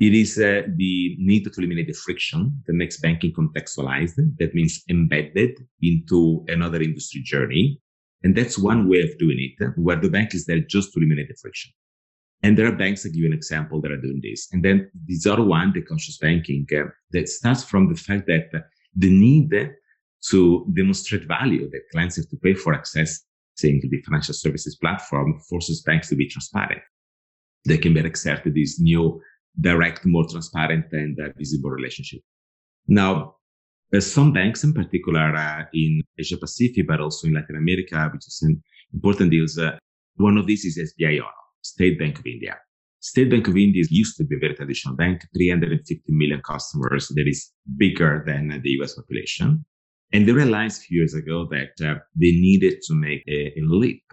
it 0.00 0.14
is 0.14 0.38
uh, 0.38 0.62
the 0.76 1.16
need 1.18 1.44
to 1.44 1.50
eliminate 1.58 1.86
the 1.86 1.92
friction 1.94 2.62
that 2.66 2.74
makes 2.74 2.98
banking 2.98 3.32
contextualized. 3.32 4.16
That 4.38 4.54
means 4.54 4.82
embedded 4.88 5.58
into 5.82 6.44
another 6.48 6.80
industry 6.82 7.22
journey. 7.22 7.80
And 8.22 8.34
that's 8.34 8.58
one 8.58 8.88
way 8.88 9.02
of 9.02 9.16
doing 9.18 9.38
it, 9.38 9.72
where 9.76 9.96
the 9.96 10.10
bank 10.10 10.34
is 10.34 10.46
there 10.46 10.60
just 10.60 10.92
to 10.92 10.98
eliminate 10.98 11.28
the 11.28 11.36
friction. 11.40 11.72
And 12.42 12.56
there 12.56 12.66
are 12.66 12.76
banks 12.76 13.02
that 13.02 13.10
give 13.10 13.20
you 13.22 13.26
an 13.26 13.32
example 13.32 13.80
that 13.80 13.90
are 13.90 14.00
doing 14.00 14.20
this. 14.22 14.48
And 14.52 14.64
then 14.64 14.90
this 15.06 15.26
other 15.26 15.42
one, 15.42 15.72
the 15.72 15.82
conscious 15.82 16.18
banking, 16.18 16.66
uh, 16.76 16.90
that 17.12 17.28
starts 17.28 17.64
from 17.64 17.88
the 17.88 17.98
fact 17.98 18.26
that 18.26 18.50
the 18.94 19.10
need 19.10 19.52
to 20.30 20.72
demonstrate 20.74 21.26
value 21.26 21.68
that 21.70 21.82
clients 21.92 22.16
have 22.16 22.28
to 22.28 22.36
pay 22.36 22.54
for 22.54 22.74
accessing 22.74 23.80
to 23.80 23.88
the 23.88 24.02
financial 24.02 24.34
services 24.34 24.76
platform 24.76 25.40
forces 25.48 25.82
banks 25.82 26.08
to 26.08 26.16
be 26.16 26.28
transparent. 26.28 26.82
They 27.64 27.78
can 27.78 27.94
better 27.94 28.08
exert 28.08 28.42
this 28.44 28.80
new, 28.80 29.20
direct, 29.60 30.04
more 30.04 30.26
transparent 30.28 30.86
and 30.92 31.18
uh, 31.18 31.28
visible 31.36 31.70
relationship. 31.70 32.20
Now, 32.86 33.36
there's 33.90 34.10
some 34.10 34.32
banks 34.32 34.64
in 34.64 34.72
particular 34.72 35.34
uh, 35.34 35.64
in 35.72 36.02
Asia 36.18 36.36
Pacific, 36.36 36.86
but 36.86 37.00
also 37.00 37.28
in 37.28 37.34
Latin 37.34 37.56
America, 37.56 38.08
which 38.12 38.26
is 38.26 38.40
an 38.42 38.62
important 38.92 39.30
deals. 39.30 39.58
Uh, 39.58 39.78
one 40.16 40.36
of 40.36 40.46
these 40.46 40.64
is 40.64 40.78
SBI 40.78 41.18
Yono, 41.18 41.30
State 41.72 41.98
Bank 41.98 42.18
of 42.18 42.26
India. 42.26 42.56
State 43.00 43.30
Bank 43.30 43.46
of 43.48 43.56
India 43.56 43.84
used 43.90 44.16
to 44.16 44.24
be 44.24 44.36
a 44.36 44.38
very 44.38 44.54
traditional 44.54 44.96
bank, 44.96 45.22
350 45.36 46.02
million 46.08 46.40
customers. 46.42 47.08
That 47.14 47.28
is 47.28 47.52
bigger 47.76 48.24
than 48.26 48.60
the 48.62 48.70
US 48.80 48.94
population 48.94 49.64
And 50.12 50.26
they 50.26 50.32
realized 50.32 50.82
a 50.82 50.84
few 50.84 50.98
years 51.00 51.14
ago 51.14 51.48
that 51.50 51.74
uh, 51.84 51.98
they 52.14 52.32
needed 52.32 52.80
to 52.86 52.94
make 52.94 53.22
a, 53.28 53.52
a, 53.58 53.62
leap 53.62 54.04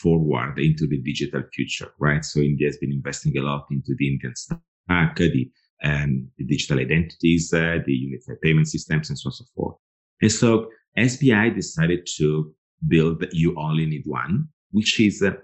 forward 0.00 0.58
into 0.58 0.86
the 0.86 1.00
digital 1.02 1.42
future, 1.54 1.92
right? 1.98 2.24
So 2.24 2.40
India 2.40 2.68
has 2.68 2.76
been 2.76 2.92
investing 2.92 3.36
a 3.36 3.42
lot 3.42 3.66
into 3.70 3.94
the 3.98 4.06
Indian 4.12 4.34
stack, 4.36 5.16
the, 5.16 5.50
um, 5.82 6.28
the 6.38 6.44
digital 6.44 6.78
identities, 6.78 7.52
uh, 7.52 7.78
the 7.84 7.92
unified 7.92 8.40
payment 8.42 8.68
systems, 8.68 9.08
and 9.08 9.18
so 9.18 9.28
on 9.28 9.30
and 9.30 9.34
so 9.34 9.44
forth. 9.54 9.76
And 10.22 10.32
so 10.32 10.68
SBI 10.98 11.54
decided 11.54 12.06
to 12.18 12.54
build 12.86 13.24
You 13.32 13.54
Only 13.58 13.86
Need 13.86 14.04
One, 14.04 14.48
which 14.70 15.00
is 15.00 15.22
a, 15.22 15.36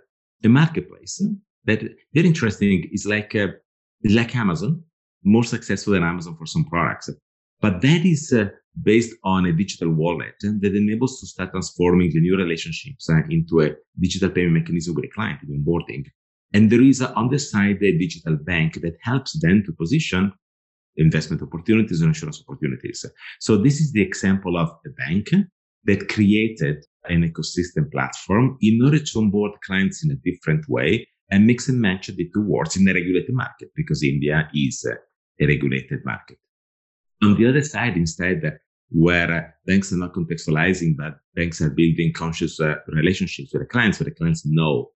a 0.44 0.48
marketplace 0.48 1.22
that 1.66 1.80
very 2.14 2.26
interesting 2.26 2.88
is 2.92 3.06
like 3.06 3.34
a, 3.34 3.54
like 4.04 4.34
Amazon, 4.34 4.82
more 5.24 5.44
successful 5.44 5.92
than 5.92 6.04
Amazon 6.04 6.36
for 6.36 6.46
some 6.46 6.64
products. 6.64 7.10
But 7.60 7.80
that 7.82 8.04
is 8.04 8.32
uh, 8.32 8.48
based 8.82 9.14
on 9.24 9.46
a 9.46 9.52
digital 9.52 9.90
wallet 9.90 10.34
that 10.40 10.76
enables 10.76 11.20
to 11.20 11.26
start 11.26 11.50
transforming 11.50 12.10
the 12.12 12.20
new 12.20 12.36
relationships 12.36 13.08
uh, 13.10 13.22
into 13.30 13.62
a 13.62 13.74
digital 13.98 14.30
payment 14.30 14.54
mechanism 14.54 14.94
with 14.94 15.06
a 15.06 15.08
client 15.08 15.40
in 15.42 15.64
onboarding. 15.64 16.06
And 16.52 16.70
there 16.70 16.82
is 16.82 17.02
uh, 17.02 17.12
on 17.16 17.30
the 17.30 17.38
side 17.38 17.82
a 17.82 17.98
digital 17.98 18.36
bank 18.36 18.80
that 18.82 18.96
helps 19.02 19.38
them 19.40 19.64
to 19.64 19.72
position 19.72 20.32
investment 20.96 21.42
opportunities 21.42 22.00
and 22.00 22.08
insurance 22.08 22.42
opportunities. 22.46 23.04
So 23.40 23.56
this 23.56 23.80
is 23.80 23.92
the 23.92 24.02
example 24.02 24.56
of 24.56 24.70
a 24.86 24.90
bank 24.90 25.28
that 25.84 26.08
created 26.08 26.84
an 27.04 27.22
ecosystem 27.22 27.90
platform 27.92 28.58
in 28.60 28.80
order 28.82 28.98
to 28.98 29.18
onboard 29.18 29.52
clients 29.64 30.04
in 30.04 30.10
a 30.10 30.16
different 30.16 30.68
way 30.68 31.06
and 31.30 31.46
mix 31.46 31.68
and 31.68 31.80
match 31.80 32.06
the 32.08 32.30
two 32.32 32.42
words 32.42 32.76
in 32.76 32.88
a 32.88 32.94
regulated 32.94 33.34
market 33.34 33.70
because 33.74 34.02
India 34.02 34.48
is 34.54 34.86
a 35.40 35.46
regulated 35.46 36.04
market. 36.04 36.38
On 37.22 37.36
the 37.36 37.48
other 37.48 37.62
side, 37.62 37.96
instead, 37.96 38.58
where 38.90 39.56
banks 39.66 39.92
are 39.92 39.96
not 39.96 40.12
contextualizing, 40.12 40.96
but 40.96 41.18
banks 41.34 41.60
are 41.60 41.70
building 41.70 42.12
conscious 42.12 42.60
uh, 42.60 42.74
relationships 42.88 43.52
with 43.52 43.62
the 43.62 43.66
clients, 43.66 43.98
where 43.98 44.04
the 44.04 44.14
clients 44.14 44.46
know 44.46 44.90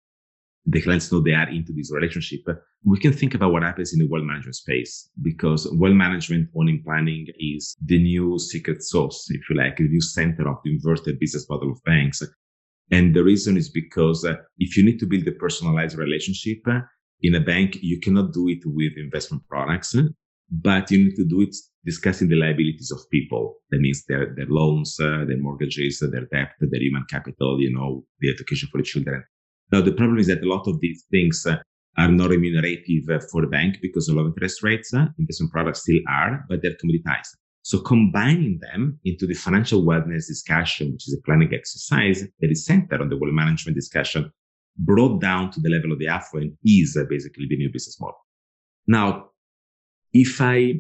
the 0.70 0.82
clients 0.82 1.10
know 1.10 1.20
they 1.20 1.32
are 1.32 1.48
into 1.48 1.72
this 1.72 1.90
relationship. 1.92 2.40
We 2.84 2.98
can 2.98 3.12
think 3.12 3.34
about 3.34 3.52
what 3.52 3.62
happens 3.62 3.92
in 3.92 4.00
the 4.00 4.06
wealth 4.06 4.24
management 4.24 4.56
space 4.56 5.08
because 5.22 5.66
wealth 5.72 5.94
management 5.94 6.50
owning 6.54 6.82
planning 6.84 7.26
is 7.38 7.74
the 7.84 7.98
new 7.98 8.38
secret 8.38 8.82
sauce, 8.82 9.28
if 9.30 9.48
you 9.48 9.56
like, 9.56 9.78
the 9.78 9.88
new 9.88 10.02
center 10.02 10.46
of 10.48 10.58
the 10.64 10.72
inverted 10.72 11.18
business 11.18 11.48
model 11.48 11.72
of 11.72 11.82
banks. 11.84 12.22
And 12.90 13.14
the 13.14 13.22
reason 13.22 13.56
is 13.56 13.68
because 13.68 14.24
uh, 14.24 14.36
if 14.58 14.76
you 14.76 14.84
need 14.84 14.98
to 15.00 15.06
build 15.06 15.26
a 15.28 15.32
personalized 15.32 15.98
relationship 15.98 16.58
uh, 16.66 16.80
in 17.22 17.34
a 17.34 17.40
bank, 17.40 17.78
you 17.82 18.00
cannot 18.00 18.32
do 18.32 18.48
it 18.48 18.62
with 18.64 18.92
investment 18.96 19.42
products, 19.48 19.94
but 20.50 20.90
you 20.90 20.98
need 21.04 21.16
to 21.16 21.24
do 21.24 21.42
it 21.42 21.54
discussing 21.84 22.28
the 22.28 22.36
liabilities 22.36 22.90
of 22.90 23.00
people. 23.10 23.56
That 23.70 23.80
means 23.80 24.04
their, 24.08 24.34
their 24.34 24.46
loans, 24.46 24.98
uh, 25.00 25.24
their 25.26 25.38
mortgages, 25.38 26.00
their 26.00 26.26
debt, 26.26 26.52
their 26.60 26.80
human 26.80 27.04
capital, 27.10 27.60
you 27.60 27.72
know, 27.74 28.04
the 28.20 28.30
education 28.30 28.68
for 28.70 28.78
the 28.78 28.84
children. 28.84 29.22
Now, 29.70 29.82
the 29.82 29.92
problem 29.92 30.18
is 30.18 30.28
that 30.28 30.42
a 30.42 30.48
lot 30.48 30.66
of 30.66 30.80
these 30.80 31.04
things 31.10 31.44
uh, 31.46 31.56
are 31.98 32.10
not 32.10 32.30
remunerative 32.30 33.08
uh, 33.10 33.20
for 33.30 33.42
the 33.42 33.48
bank 33.48 33.78
because 33.82 34.08
of 34.08 34.16
low 34.16 34.26
interest 34.26 34.62
rates. 34.62 34.94
Uh, 34.94 35.06
investment 35.18 35.52
products 35.52 35.82
still 35.82 36.00
are, 36.08 36.44
but 36.48 36.62
they're 36.62 36.72
commoditized. 36.82 37.36
So 37.68 37.78
combining 37.80 38.60
them 38.60 38.98
into 39.04 39.26
the 39.26 39.34
financial 39.34 39.82
wellness 39.82 40.26
discussion, 40.26 40.90
which 40.90 41.06
is 41.06 41.12
a 41.12 41.20
planning 41.26 41.52
exercise 41.52 42.26
that 42.40 42.50
is 42.50 42.64
centered 42.64 43.02
on 43.02 43.10
the 43.10 43.16
wealth 43.18 43.34
management 43.34 43.76
discussion, 43.76 44.32
brought 44.78 45.20
down 45.20 45.50
to 45.50 45.60
the 45.60 45.68
level 45.68 45.92
of 45.92 45.98
the 45.98 46.08
affluent 46.08 46.54
is 46.64 46.98
basically 47.10 47.46
the 47.46 47.58
new 47.58 47.70
business 47.70 48.00
model. 48.00 48.16
Now, 48.86 49.32
if 50.14 50.40
I 50.40 50.76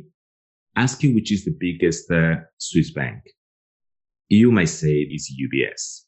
ask 0.76 1.02
you 1.02 1.14
which 1.14 1.30
is 1.30 1.44
the 1.44 1.54
biggest 1.60 2.10
uh, 2.10 2.36
Swiss 2.56 2.90
bank, 2.90 3.22
you 4.30 4.50
might 4.50 4.70
say 4.70 4.92
it 4.92 5.14
is 5.14 5.30
UBS. 5.44 6.04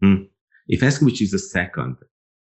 Hmm. 0.00 0.22
If 0.68 0.82
I 0.82 0.86
ask 0.86 1.02
which 1.02 1.20
is 1.20 1.32
the 1.32 1.38
second 1.38 1.96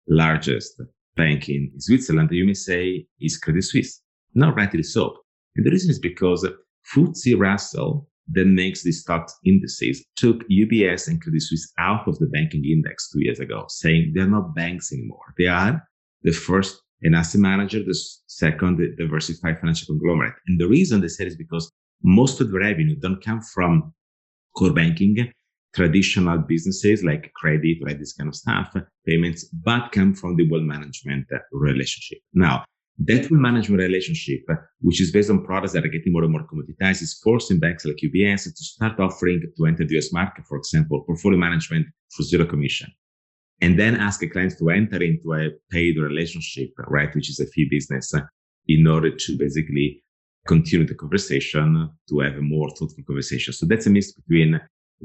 largest 0.08 0.82
bank 1.18 1.50
in 1.50 1.74
Switzerland, 1.78 2.32
you 2.32 2.46
may 2.46 2.54
say 2.54 3.06
is 3.20 3.38
Credit 3.38 3.64
Suisse. 3.64 4.02
Not 4.34 4.56
rightly 4.56 4.84
so. 4.84 5.18
And 5.58 5.66
the 5.66 5.72
reason 5.72 5.92
is 5.92 6.00
because 6.00 6.48
FTSE 6.93 7.39
Russell 7.39 8.08
that 8.32 8.46
makes 8.46 8.84
these 8.84 9.02
stock 9.02 9.30
indices 9.46 10.04
took 10.15 10.48
UBS 10.50 11.08
and 11.08 11.22
Credit 11.22 11.41
Suisse 11.41 11.72
out 11.78 12.08
of 12.08 12.17
the 12.19 12.28
banking 12.28 12.63
index 12.65 13.10
two 13.12 13.22
years 13.22 13.39
ago, 13.39 13.65
saying 13.67 14.13
they're 14.15 14.28
not 14.28 14.56
banks 14.56 14.93
anymore. 14.93 15.34
They 15.38 15.48
are 15.48 15.86
the 16.24 16.32
first 16.32 16.82
an 17.04 17.15
asset 17.15 17.41
manager, 17.41 17.84
the 17.84 17.98
second, 18.28 18.78
the 18.78 18.96
diversified 18.98 19.60
financial 19.60 19.88
conglomerate. 19.88 20.36
And 20.48 20.60
the 20.60 20.67
reason 20.67 21.02
they 21.02 21.10
said 21.10 21.28
is 21.28 21.36
because 21.36 21.69
most 22.02 22.39
of 22.41 22.52
the 22.52 22.60
revenue 22.60 22.96
don't 22.96 23.24
come 23.24 23.41
from 23.41 23.93
core 24.56 24.72
banking, 24.72 25.32
traditional 25.76 26.38
businesses 26.38 27.04
like 27.04 27.32
credit, 27.34 27.78
like 27.82 28.00
this 28.00 28.13
kind 28.13 28.30
of 28.30 28.36
stuff, 28.36 28.74
payments, 29.06 29.46
but 29.46 29.91
come 29.91 30.13
from 30.13 30.36
the 30.36 30.50
wealth 30.50 30.63
management 30.63 31.28
relationship. 31.52 32.19
Now, 32.34 32.63
that 33.00 33.30
wealth 33.30 33.42
management 33.42 33.82
relationship, 33.82 34.46
which 34.82 35.02
is 35.02 35.12
based 35.12 35.30
on 35.30 35.44
products 35.44 35.74
that 35.74 35.86
are 35.86 35.90
getting 35.90 36.14
more 36.14 36.24
and 36.24 36.32
more 36.32 36.46
commoditized, 36.48 37.02
is 37.02 37.20
forcing 37.24 37.60
banks 37.60 37.86
like 37.86 37.98
UBS 38.04 38.44
to 38.44 38.64
start 38.64 39.00
offering 39.00 39.42
to 39.58 39.66
enter 39.66 39.86
the 39.86 39.98
US 39.98 40.14
market, 40.14 40.46
for 40.46 40.58
example, 40.58 41.02
portfolio 41.02 41.40
management 41.40 41.88
for 42.16 42.24
zero 42.24 42.46
commission. 42.46 42.92
And 43.62 43.80
then 43.80 43.96
ask 43.96 44.22
a 44.22 44.28
client 44.28 44.56
to 44.60 44.70
enter 44.70 45.02
into 45.02 45.34
a 45.34 45.50
paid 45.72 45.98
relationship, 45.98 46.72
right, 46.88 47.14
which 47.16 47.30
is 47.30 47.40
a 47.40 47.48
fee 47.48 47.68
business, 47.70 48.14
in 48.68 48.88
order 48.88 49.16
to 49.16 49.38
basically 49.38 50.04
continue 50.46 50.86
the 50.86 50.96
conversation 50.96 51.90
to 52.10 52.20
have 52.20 52.36
a 52.36 52.42
more 52.42 52.70
thoughtful 52.72 53.04
conversation. 53.08 53.54
So 53.54 53.66
that's 53.66 53.88
a 53.88 53.90
mix 53.90 54.12
between 54.12 54.60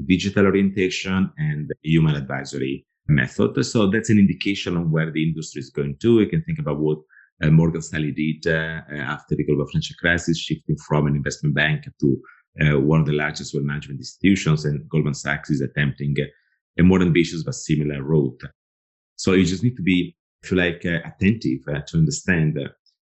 digital 0.05 0.45
orientation 0.45 1.31
and 1.37 1.71
human 1.81 2.15
advisory 2.15 2.85
method. 3.07 3.65
So 3.65 3.87
that's 3.87 4.09
an 4.09 4.19
indication 4.19 4.77
of 4.77 4.89
where 4.89 5.11
the 5.11 5.23
industry 5.27 5.59
is 5.61 5.69
going 5.69 5.97
to. 6.01 6.19
You 6.19 6.27
can 6.27 6.43
think 6.43 6.59
about 6.59 6.79
what 6.79 6.99
uh, 7.43 7.49
Morgan 7.49 7.81
Stanley 7.81 8.11
did 8.11 8.51
uh, 8.51 8.81
after 8.91 9.35
the 9.35 9.45
global 9.45 9.65
financial 9.67 9.95
crisis, 9.99 10.37
shifting 10.37 10.75
from 10.87 11.07
an 11.07 11.15
investment 11.15 11.55
bank 11.55 11.85
to 11.99 12.21
uh, 12.61 12.79
one 12.79 12.99
of 12.99 13.05
the 13.05 13.13
largest 13.13 13.53
wealth 13.53 13.65
management 13.65 13.99
institutions, 13.99 14.65
and 14.65 14.87
Goldman 14.89 15.13
Sachs 15.13 15.49
is 15.49 15.61
attempting 15.61 16.15
a 16.77 16.83
more 16.83 17.01
ambitious 17.01 17.43
but 17.43 17.55
similar 17.55 18.03
route. 18.03 18.41
So 19.15 19.33
you 19.33 19.45
just 19.45 19.63
need 19.63 19.75
to 19.77 19.83
be, 19.83 20.15
if 20.43 20.51
you 20.51 20.57
like, 20.57 20.85
uh, 20.85 20.99
attentive 21.05 21.59
uh, 21.67 21.81
to 21.87 21.97
understand 21.97 22.57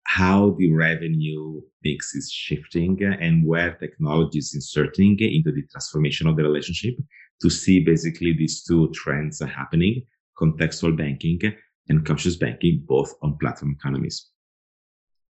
how 0.07 0.55
the 0.59 0.71
revenue 0.71 1.61
mix 1.83 2.15
is 2.15 2.31
shifting 2.31 2.97
and 3.03 3.45
where 3.45 3.73
technology 3.73 4.39
is 4.39 4.53
inserting 4.53 5.17
into 5.19 5.51
the 5.51 5.63
transformation 5.71 6.27
of 6.27 6.37
the 6.37 6.43
relationship 6.43 6.95
to 7.41 7.49
see 7.49 7.79
basically 7.83 8.33
these 8.33 8.63
two 8.63 8.89
trends 8.91 9.41
are 9.41 9.47
happening 9.47 10.03
contextual 10.39 10.95
banking 10.95 11.39
and 11.87 12.05
conscious 12.05 12.35
banking 12.35 12.83
both 12.87 13.13
on 13.21 13.37
platform 13.39 13.75
economies 13.79 14.27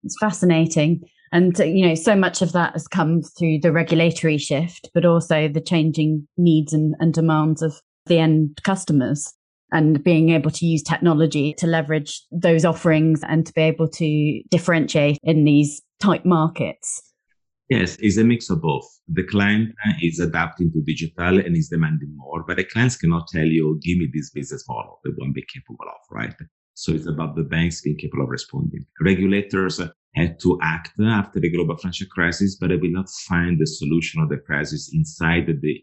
it's 0.05 0.17
fascinating 0.21 1.03
and 1.33 1.61
uh, 1.61 1.65
you 1.65 1.87
know 1.87 1.95
so 1.95 2.15
much 2.15 2.43
of 2.43 2.53
that 2.53 2.73
has 2.73 2.89
come 2.89 3.23
through 3.23 3.59
the 3.61 3.73
regulatory 3.73 4.39
shift 4.39 4.91
but 4.95 5.05
also 5.05 5.49
the 5.49 5.61
changing 5.61 6.27
needs 6.37 6.73
and, 6.73 6.95
and 7.01 7.13
demands 7.15 7.63
of 7.63 7.75
the 8.07 8.19
end 8.19 8.59
customers 8.65 9.35
and 9.73 10.03
being 10.03 10.31
able 10.31 10.51
to 10.51 10.67
use 10.67 10.83
technology 10.83 11.55
to 11.55 11.67
leverage 11.67 12.23
those 12.31 12.65
offerings 12.65 13.21
and 13.29 13.47
to 13.47 13.53
be 13.53 13.61
able 13.61 13.89
to 13.89 14.43
differentiate 14.51 15.19
in 15.23 15.45
these 15.45 15.83
tight 16.01 16.25
markets. 16.25 17.03
Yes, 17.69 17.97
it's 18.01 18.17
a 18.17 18.25
mix 18.25 18.49
of 18.49 18.63
both. 18.63 18.87
The 19.09 19.25
client 19.25 19.75
uh, 19.87 19.93
is 20.01 20.21
adapting 20.21 20.73
to 20.73 20.81
digital 20.81 21.39
and 21.39 21.55
is 21.55 21.69
demanding 21.69 22.17
more, 22.17 22.43
but 22.47 22.57
the 22.57 22.65
clients 22.65 22.97
cannot 22.97 23.29
tell 23.29 23.45
you, 23.45 23.79
give 23.83 23.99
me 23.99 24.09
this 24.13 24.31
business 24.31 24.67
model 24.67 25.01
they 25.05 25.11
won't 25.19 25.35
be 25.35 25.45
capable 25.53 25.85
of, 25.87 26.01
right? 26.11 26.35
So 26.73 26.93
it's 26.93 27.07
about 27.07 27.37
the 27.37 27.43
banks 27.43 27.83
being 27.83 27.99
capable 27.99 28.25
of 28.25 28.31
responding. 28.31 28.87
Regulators 29.03 29.81
uh, 29.81 29.89
had 30.15 30.41
to 30.41 30.59
act 30.63 30.93
after 31.01 31.41
the 31.41 31.51
global 31.51 31.77
financial 31.77 32.07
crisis, 32.11 32.57
but 32.57 32.69
they 32.69 32.77
will 32.77 32.91
not 32.91 33.11
find 33.11 33.59
the 33.59 33.67
solution 33.67 34.23
of 34.23 34.31
the 34.31 34.39
crisis 34.39 34.91
inside 34.95 35.47
the 35.61 35.83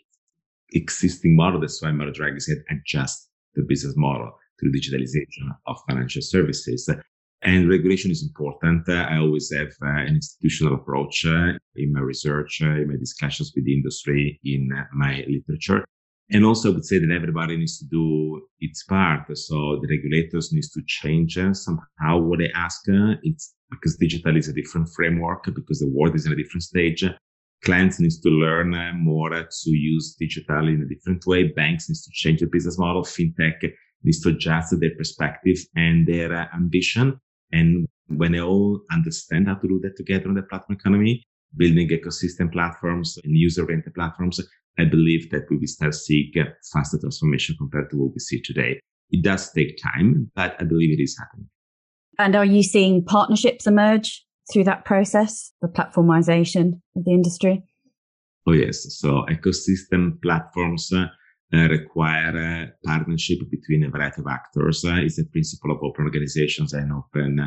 existing 0.73 1.35
model. 1.35 1.61
That's 1.61 1.81
why 1.83 1.91
Mario 1.91 2.13
Draghi 2.13 2.41
said 2.41 2.63
adjust 2.71 3.29
the 3.53 3.61
business 3.61 3.95
model 3.95 4.31
through 4.59 4.71
digitalization 4.71 5.55
of 5.67 5.77
financial 5.87 6.23
services. 6.23 6.89
And 7.41 7.69
regulation 7.69 8.11
is 8.11 8.23
important. 8.23 8.89
I 8.89 9.17
always 9.17 9.53
have 9.53 9.67
uh, 9.81 10.01
an 10.01 10.15
institutional 10.15 10.75
approach 10.75 11.25
uh, 11.25 11.53
in 11.75 11.93
my 11.93 11.99
research, 11.99 12.59
uh, 12.63 12.81
in 12.81 12.87
my 12.87 12.97
discussions 12.97 13.51
with 13.55 13.65
the 13.65 13.73
industry, 13.73 14.39
in 14.43 14.69
my 14.93 15.23
literature. 15.27 15.85
And 16.31 16.43
also, 16.43 16.71
I 16.71 16.73
would 16.73 16.85
say 16.85 16.97
that 16.97 17.11
everybody 17.11 17.55
needs 17.55 17.77
to 17.77 17.85
do 17.85 18.41
its 18.59 18.83
part. 18.83 19.25
So 19.37 19.79
the 19.79 19.87
regulators 19.87 20.51
needs 20.51 20.71
to 20.71 20.81
change 20.87 21.37
somehow 21.53 22.17
what 22.17 22.39
they 22.39 22.49
ask. 22.55 22.81
It's 23.21 23.53
because 23.69 23.95
digital 23.97 24.35
is 24.35 24.47
a 24.47 24.53
different 24.53 24.89
framework, 24.95 25.43
because 25.53 25.79
the 25.79 25.91
world 25.93 26.15
is 26.15 26.25
in 26.25 26.31
a 26.31 26.35
different 26.35 26.63
stage 26.63 27.05
clients 27.65 27.99
needs 27.99 28.19
to 28.21 28.29
learn 28.29 28.71
more 28.99 29.29
to 29.29 29.69
use 29.69 30.15
digital 30.19 30.67
in 30.67 30.81
a 30.81 30.85
different 30.85 31.25
way. 31.25 31.47
Banks 31.47 31.89
needs 31.89 32.03
to 32.05 32.11
change 32.13 32.39
the 32.39 32.47
business 32.47 32.77
model. 32.77 33.03
FinTech 33.03 33.71
needs 34.03 34.21
to 34.21 34.29
adjust 34.29 34.79
their 34.79 34.95
perspective 34.95 35.57
and 35.75 36.07
their 36.07 36.31
ambition. 36.53 37.19
And 37.51 37.87
when 38.07 38.33
they 38.33 38.41
all 38.41 38.81
understand 38.91 39.47
how 39.47 39.55
to 39.55 39.67
do 39.67 39.79
that 39.83 39.97
together 39.97 40.27
on 40.27 40.35
the 40.35 40.43
platform 40.43 40.77
economy, 40.79 41.23
building 41.57 41.89
ecosystem 41.89 42.51
platforms 42.51 43.17
and 43.23 43.37
user 43.37 43.63
oriented 43.63 43.93
platforms, 43.93 44.39
I 44.77 44.85
believe 44.85 45.29
that 45.31 45.43
we 45.49 45.57
will 45.57 45.67
start 45.67 45.95
seeing 45.95 46.31
faster 46.73 46.99
transformation 46.99 47.55
compared 47.57 47.89
to 47.91 47.97
what 47.97 48.13
we 48.13 48.19
see 48.19 48.41
today. 48.41 48.79
It 49.11 49.23
does 49.23 49.51
take 49.51 49.79
time, 49.81 50.31
but 50.35 50.55
I 50.59 50.65
believe 50.65 50.97
it 50.97 51.01
is 51.01 51.17
happening. 51.17 51.49
And 52.17 52.35
are 52.35 52.45
you 52.45 52.63
seeing 52.63 53.03
partnerships 53.03 53.67
emerge 53.67 54.25
through 54.51 54.65
that 54.65 54.85
process, 54.85 55.51
the 55.61 55.67
platformization 55.67 56.81
of 56.95 57.05
the 57.05 57.11
industry? 57.11 57.63
Oh, 58.47 58.53
yes. 58.53 58.85
So 58.99 59.25
ecosystem 59.29 60.21
platforms 60.21 60.91
uh, 60.93 61.07
require 61.51 62.37
a 62.37 62.73
partnership 62.85 63.39
between 63.49 63.83
a 63.83 63.89
variety 63.89 64.21
of 64.21 64.27
actors. 64.27 64.83
Uh, 64.83 64.95
it's 64.95 65.19
a 65.19 65.25
principle 65.25 65.71
of 65.71 65.83
open 65.83 66.05
organizations 66.05 66.73
and 66.73 66.91
open 66.91 67.39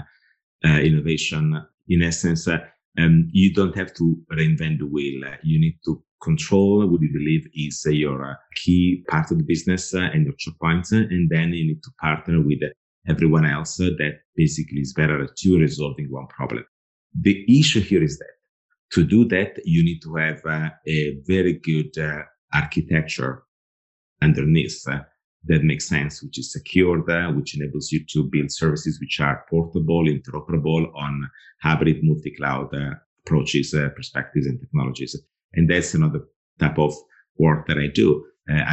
uh, 0.64 0.68
innovation. 0.68 1.60
In 1.88 2.02
essence, 2.02 2.48
uh, 2.48 2.58
um, 2.98 3.28
you 3.32 3.52
don't 3.52 3.76
have 3.76 3.94
to 3.94 4.16
reinvent 4.32 4.78
the 4.78 4.86
wheel. 4.86 5.22
You 5.42 5.60
need 5.60 5.78
to 5.84 6.02
control 6.22 6.86
what 6.86 7.00
you 7.00 7.12
believe 7.12 7.46
is 7.54 7.84
uh, 7.86 7.90
your 7.90 8.32
uh, 8.32 8.34
key 8.56 9.04
part 9.08 9.30
of 9.30 9.38
the 9.38 9.44
business 9.44 9.94
and 9.94 10.24
your 10.24 10.34
choke 10.38 10.58
points. 10.60 10.92
and 10.92 11.30
then 11.30 11.52
you 11.52 11.66
need 11.66 11.82
to 11.82 11.90
partner 12.00 12.40
with 12.40 12.60
everyone 13.08 13.46
else 13.46 13.76
that 13.76 14.18
basically 14.36 14.80
is 14.80 14.92
better 14.92 15.22
at 15.22 15.42
you 15.42 15.58
resolving 15.58 16.06
one 16.10 16.26
problem. 16.26 16.64
The 17.20 17.44
issue 17.48 17.80
here 17.80 18.02
is 18.02 18.18
that 18.18 18.34
to 18.92 19.04
do 19.04 19.24
that, 19.26 19.58
you 19.64 19.84
need 19.84 20.00
to 20.00 20.14
have 20.16 20.40
uh, 20.44 20.70
a 20.86 21.18
very 21.26 21.54
good 21.54 21.96
uh, 21.98 22.22
architecture 22.52 23.44
underneath 24.22 24.82
uh, 24.88 25.00
that 25.44 25.62
makes 25.62 25.88
sense, 25.88 26.22
which 26.22 26.38
is 26.38 26.52
secured, 26.52 27.08
uh, 27.08 27.30
which 27.32 27.56
enables 27.56 27.92
you 27.92 28.04
to 28.06 28.24
build 28.24 28.50
services 28.50 29.00
which 29.00 29.20
are 29.20 29.44
portable, 29.48 30.04
interoperable 30.04 30.92
on 30.94 31.28
hybrid 31.62 32.02
multi-cloud 32.02 32.74
uh, 32.74 32.94
approaches, 33.24 33.72
uh, 33.74 33.88
perspectives, 33.94 34.46
and 34.46 34.60
technologies. 34.60 35.16
And 35.54 35.70
that's 35.70 35.94
another 35.94 36.22
type 36.58 36.78
of 36.78 36.94
work 37.38 37.66
that 37.68 37.78
I 37.78 37.86
do. 37.86 38.24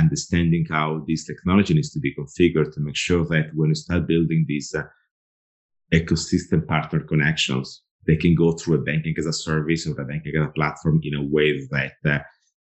understanding 0.03 0.65
how 0.69 1.03
this 1.08 1.25
technology 1.25 1.73
needs 1.73 1.91
to 1.91 1.99
be 1.99 2.15
configured 2.15 2.71
to 2.71 2.79
make 2.79 2.95
sure 2.95 3.25
that 3.25 3.47
when 3.53 3.69
you 3.69 3.75
start 3.75 4.08
building 4.08 4.45
these 4.47 4.73
ecosystem 5.93 6.65
partner 6.65 7.01
connections, 7.01 7.84
they 8.08 8.15
can 8.15 8.36
go 8.36 8.51
through 8.51 8.75
a 8.75 8.81
banking 8.81 9.15
as 9.17 9.25
a 9.25 9.34
service 9.34 9.88
or 9.88 9.99
a 9.99 10.05
banking 10.05 10.36
as 10.36 10.47
a 10.47 10.51
platform 10.51 10.99
in 11.03 11.15
a 11.15 11.23
way 11.23 11.65
that 11.71 11.93
uh, 12.05 12.19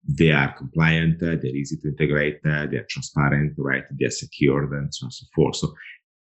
they 0.07 0.31
are 0.31 0.55
compliant, 0.57 1.19
they're 1.19 1.45
easy 1.45 1.77
to 1.77 1.89
integrate, 1.89 2.41
they're 2.43 2.85
transparent, 2.89 3.53
right? 3.57 3.83
They're 3.91 4.09
secured 4.09 4.71
and 4.71 4.93
so 4.93 5.05
on 5.05 5.07
and 5.07 5.13
so 5.13 5.25
forth. 5.35 5.55
So 5.57 5.73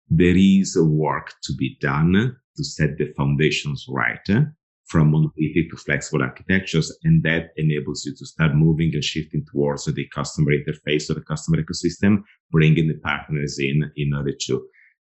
there 0.10 0.36
is 0.36 0.78
work 0.80 1.34
to 1.44 1.54
be 1.56 1.78
done 1.80 2.36
to 2.56 2.64
set 2.64 2.98
the 2.98 3.14
foundations 3.16 3.86
right 3.90 4.28
from 4.88 5.12
monolithic 5.12 5.70
to 5.70 5.78
flexible 5.78 6.24
architectures. 6.24 6.96
And 7.04 7.24
that 7.24 7.50
enables 7.58 8.06
you 8.06 8.16
to 8.16 8.26
start 8.26 8.56
moving 8.56 8.92
and 8.94 9.04
shifting 9.04 9.46
towards 9.52 9.86
the 9.86 10.08
customer 10.14 10.52
interface 10.52 11.10
or 11.10 11.16
the 11.16 11.22
customer 11.22 11.62
ecosystem, 11.62 12.24
bringing 12.52 12.88
the 12.88 13.00
partners 13.04 13.58
in 13.60 13.92
in 13.96 14.14
order 14.14 14.34
to 14.48 14.66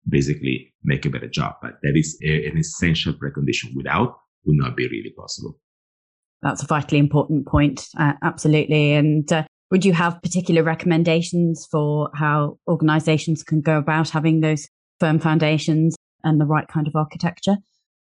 basically 0.07 0.73
make 0.83 1.05
a 1.05 1.09
better 1.09 1.29
job. 1.29 1.55
But 1.61 1.79
that 1.81 1.95
is 1.95 2.19
a, 2.23 2.47
an 2.47 2.57
essential 2.57 3.13
precondition. 3.13 3.75
Without, 3.75 4.17
would 4.45 4.57
not 4.57 4.75
be 4.75 4.87
really 4.87 5.13
possible. 5.17 5.57
That's 6.41 6.63
a 6.63 6.67
vitally 6.67 6.99
important 6.99 7.47
point. 7.47 7.87
Uh, 7.97 8.13
absolutely. 8.23 8.93
And 8.93 9.31
uh, 9.31 9.43
would 9.71 9.85
you 9.85 9.93
have 9.93 10.21
particular 10.21 10.63
recommendations 10.63 11.67
for 11.69 12.09
how 12.15 12.57
organizations 12.67 13.43
can 13.43 13.61
go 13.61 13.77
about 13.77 14.09
having 14.09 14.41
those 14.41 14.67
firm 14.99 15.19
foundations 15.19 15.95
and 16.23 16.39
the 16.39 16.45
right 16.45 16.67
kind 16.67 16.87
of 16.87 16.95
architecture? 16.95 17.57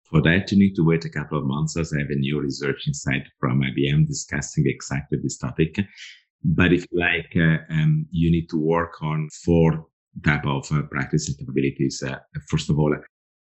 For 0.10 0.21
that, 0.23 0.51
you 0.51 0.57
need 0.57 0.75
to 0.75 0.84
wait 0.84 1.05
a 1.05 1.10
couple 1.10 1.38
of 1.38 1.45
months 1.45 1.77
as 1.77 1.93
I 1.93 1.99
have 1.99 2.10
a 2.10 2.15
new 2.15 2.41
research 2.41 2.86
insight 2.86 3.23
from 3.39 3.62
IBM 3.62 4.07
discussing 4.07 4.65
exactly 4.67 5.17
this 5.21 5.38
topic. 5.38 5.79
But 6.43 6.73
if 6.73 6.86
you 6.91 6.99
like, 6.99 7.31
uh, 7.36 7.73
um, 7.73 8.05
you 8.12 8.29
need 8.29 8.47
to 8.49 8.57
work 8.57 9.01
on 9.01 9.29
four 9.45 9.86
type 10.25 10.45
of 10.45 10.69
uh, 10.71 10.81
practice 10.84 11.27
and 11.29 11.38
capabilities. 11.38 12.03
Uh, 12.05 12.17
first 12.49 12.69
of 12.69 12.77
all, 12.77 12.93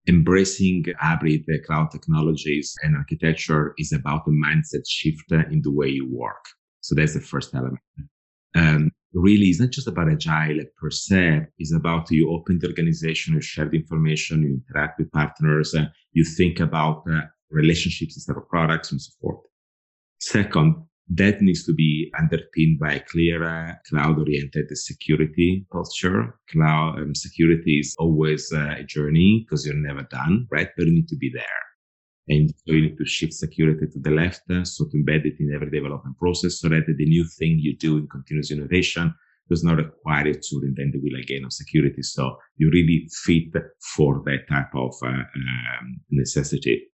embracing 0.08 0.84
hybrid 0.98 1.44
cloud 1.66 1.90
technologies 1.90 2.74
and 2.82 2.96
architecture 2.96 3.74
is 3.78 3.92
about 3.92 4.26
a 4.26 4.30
mindset 4.30 4.82
shift 4.88 5.30
in 5.30 5.62
the 5.62 5.70
way 5.70 5.88
you 5.88 6.08
work. 6.10 6.44
So 6.80 6.94
that's 6.94 7.14
the 7.14 7.20
first 7.20 7.54
element. 7.54 7.78
Um, 8.54 8.90
really, 9.14 9.46
it's 9.46 9.60
not 9.60 9.70
just 9.70 9.86
about 9.86 10.10
agile 10.10 10.64
per 10.76 10.90
se. 10.90 11.46
It's 11.58 11.72
about 11.72 12.10
you 12.10 12.30
open 12.30 12.58
the 12.58 12.68
organization, 12.68 13.34
you 13.34 13.40
share 13.40 13.68
the 13.68 13.78
information, 13.78 14.42
you 14.42 14.60
interact 14.66 14.98
with 14.98 15.12
partners, 15.12 15.74
uh, 15.74 15.86
you 16.12 16.24
think 16.24 16.60
about 16.60 17.04
uh, 17.10 17.20
relationships 17.50 18.16
instead 18.16 18.36
of 18.36 18.48
products 18.48 18.90
and 18.90 19.00
so 19.00 19.12
forth. 19.20 19.40
Second, 20.18 20.76
that 21.08 21.42
needs 21.42 21.64
to 21.64 21.74
be 21.74 22.12
underpinned 22.18 22.78
by 22.78 22.94
a 22.94 23.00
clear 23.00 23.44
uh, 23.44 23.74
cloud 23.88 24.18
oriented 24.18 24.66
security 24.76 25.66
posture. 25.70 26.38
Cloud 26.50 26.98
um, 26.98 27.14
security 27.14 27.80
is 27.80 27.94
always 27.98 28.52
uh, 28.52 28.76
a 28.78 28.84
journey 28.84 29.44
because 29.44 29.66
you're 29.66 29.74
never 29.74 30.02
done, 30.02 30.46
right? 30.50 30.68
But 30.76 30.86
you 30.86 30.92
need 30.92 31.08
to 31.08 31.16
be 31.16 31.30
there. 31.34 31.62
And 32.28 32.50
so 32.50 32.74
you 32.74 32.82
need 32.82 32.98
to 32.98 33.04
shift 33.04 33.34
security 33.34 33.86
to 33.86 33.98
the 33.98 34.10
left, 34.10 34.42
uh, 34.50 34.64
so 34.64 34.84
to 34.84 34.96
embed 34.96 35.26
it 35.26 35.40
in 35.40 35.52
every 35.52 35.70
development 35.70 36.16
process 36.18 36.60
so 36.60 36.68
that 36.68 36.84
the 36.86 37.04
new 37.04 37.26
thing 37.38 37.58
you 37.58 37.76
do 37.76 37.98
in 37.98 38.06
continuous 38.06 38.52
innovation 38.52 39.12
does 39.50 39.64
not 39.64 39.76
require 39.76 40.28
you 40.28 40.34
to 40.34 40.62
reinvent 40.62 40.92
the 40.92 41.00
wheel 41.00 41.20
again 41.20 41.44
of 41.44 41.52
security. 41.52 42.00
So 42.02 42.36
you 42.56 42.70
really 42.70 43.08
fit 43.24 43.52
for 43.96 44.22
that 44.24 44.48
type 44.48 44.70
of 44.74 44.94
uh, 45.02 45.08
um, 45.08 46.00
necessity 46.10 46.91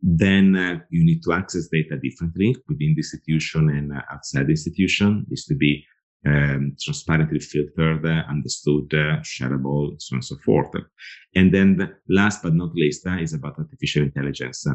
then 0.00 0.56
uh, 0.56 0.78
you 0.90 1.04
need 1.04 1.22
to 1.24 1.32
access 1.32 1.68
data 1.68 1.98
differently 1.98 2.56
within 2.68 2.94
the 2.94 3.00
institution 3.00 3.68
and 3.68 3.92
uh, 3.92 4.02
outside 4.12 4.46
the 4.46 4.52
institution. 4.52 5.26
This 5.28 5.46
to 5.46 5.54
be 5.54 5.84
um, 6.26 6.76
transparently 6.80 7.40
filtered, 7.40 8.04
uh, 8.04 8.22
understood, 8.28 8.92
uh, 8.92 9.20
shareable, 9.22 10.00
so 10.00 10.14
on 10.14 10.18
and 10.18 10.24
so 10.24 10.36
forth. 10.44 10.70
And 11.34 11.52
then 11.52 11.76
the 11.76 11.94
last 12.08 12.42
but 12.42 12.54
not 12.54 12.74
least 12.74 13.06
uh, 13.06 13.18
is 13.18 13.34
about 13.34 13.58
artificial 13.58 14.02
intelligence. 14.02 14.66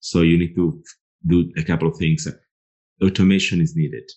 So 0.00 0.22
you 0.22 0.38
need 0.38 0.54
to 0.54 0.82
do 1.26 1.52
a 1.56 1.62
couple 1.62 1.88
of 1.88 1.96
things. 1.96 2.26
Automation 3.02 3.60
is 3.60 3.76
needed 3.76 4.10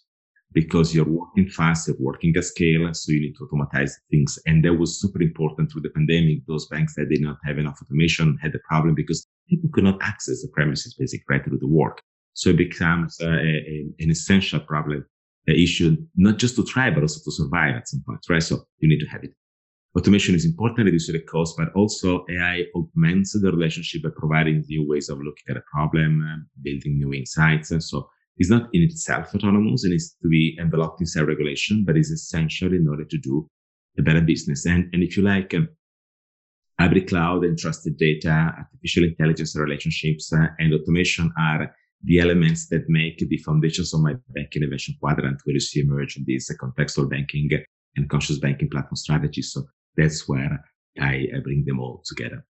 because 0.55 0.95
you're 0.95 1.05
working 1.05 1.49
fast, 1.49 1.87
you're 1.87 1.97
working 1.99 2.33
at 2.37 2.45
scale, 2.45 2.89
so 2.93 3.11
you 3.11 3.19
need 3.19 3.35
to 3.37 3.43
automatize 3.43 3.99
things. 4.09 4.39
And 4.47 4.63
that 4.63 4.73
was 4.73 5.01
super 5.01 5.21
important 5.21 5.69
through 5.69 5.81
the 5.81 5.89
pandemic. 5.89 6.47
Those 6.47 6.65
banks 6.67 6.95
that 6.95 7.09
did 7.09 7.21
not 7.21 7.37
have 7.43 7.59
enough 7.59 7.77
automation 7.83 8.37
had 8.41 8.55
a 8.55 8.59
problem 8.59 8.95
because 8.95 9.27
people 9.49 9.69
could 9.73 9.83
not 9.83 10.01
access 10.01 10.41
the 10.41 10.47
premises 10.53 10.95
basically 10.97 11.25
right 11.29 11.43
through 11.43 11.59
the 11.59 11.67
work. 11.67 12.01
So 12.33 12.51
it 12.51 12.57
becomes 12.57 13.17
uh, 13.21 13.27
a, 13.27 13.53
a, 13.73 13.85
an 13.99 14.09
essential 14.09 14.61
problem, 14.61 15.05
an 15.47 15.55
issue, 15.55 15.97
not 16.15 16.37
just 16.37 16.55
to 16.55 16.63
try, 16.63 16.89
but 16.89 17.01
also 17.01 17.19
to 17.25 17.31
survive 17.35 17.75
at 17.75 17.89
some 17.89 18.01
point, 18.07 18.21
right? 18.29 18.41
So 18.41 18.63
you 18.79 18.87
need 18.87 18.99
to 18.99 19.07
have 19.07 19.25
it. 19.25 19.31
Automation 19.97 20.35
is 20.35 20.45
important, 20.45 20.85
reduces 20.85 21.13
the 21.13 21.21
cost, 21.21 21.55
but 21.57 21.71
also 21.73 22.25
AI 22.29 22.63
augments 22.75 23.33
the 23.33 23.51
relationship 23.51 24.03
by 24.03 24.09
providing 24.15 24.63
new 24.67 24.87
ways 24.87 25.09
of 25.09 25.17
looking 25.19 25.49
at 25.49 25.57
a 25.57 25.63
problem, 25.71 26.21
uh, 26.21 26.43
building 26.61 26.97
new 26.97 27.13
insights. 27.13 27.71
And 27.71 27.83
so 27.83 28.09
it's 28.37 28.49
not 28.49 28.69
in 28.73 28.83
itself 28.83 29.33
autonomous. 29.33 29.85
It 29.85 29.89
needs 29.89 30.15
to 30.21 30.27
be 30.27 30.57
enveloped 30.59 30.99
in 31.01 31.07
self-regulation, 31.07 31.85
but 31.85 31.97
is 31.97 32.11
essential 32.11 32.73
in 32.73 32.87
order 32.87 33.05
to 33.05 33.17
do 33.17 33.47
a 33.97 34.01
better 34.01 34.21
business. 34.21 34.65
And, 34.65 34.89
and 34.93 35.03
if 35.03 35.15
you 35.15 35.23
like, 35.23 35.53
um, 35.53 35.69
hybrid 36.79 37.07
cloud 37.07 37.45
and 37.45 37.57
trusted 37.57 37.97
data, 37.97 38.53
artificial 38.57 39.05
intelligence 39.05 39.55
relationships, 39.55 40.33
uh, 40.33 40.47
and 40.59 40.73
automation 40.73 41.31
are 41.39 41.73
the 42.03 42.19
elements 42.19 42.67
that 42.67 42.89
make 42.89 43.17
the 43.17 43.37
foundations 43.37 43.93
of 43.93 44.01
my 44.01 44.13
bank 44.29 44.55
innovation 44.55 44.95
quadrant, 44.99 45.39
where 45.43 45.53
you 45.53 45.59
see 45.59 45.79
emerge 45.79 46.19
these 46.25 46.51
uh, 46.51 46.65
contextual 46.65 47.09
banking 47.09 47.49
and 47.95 48.09
conscious 48.09 48.39
banking 48.39 48.69
platform 48.69 48.95
strategy. 48.95 49.41
So 49.41 49.63
that's 49.95 50.27
where 50.27 50.61
I, 50.99 51.27
I 51.35 51.39
bring 51.41 51.63
them 51.65 51.79
all 51.79 52.03
together. 52.05 52.45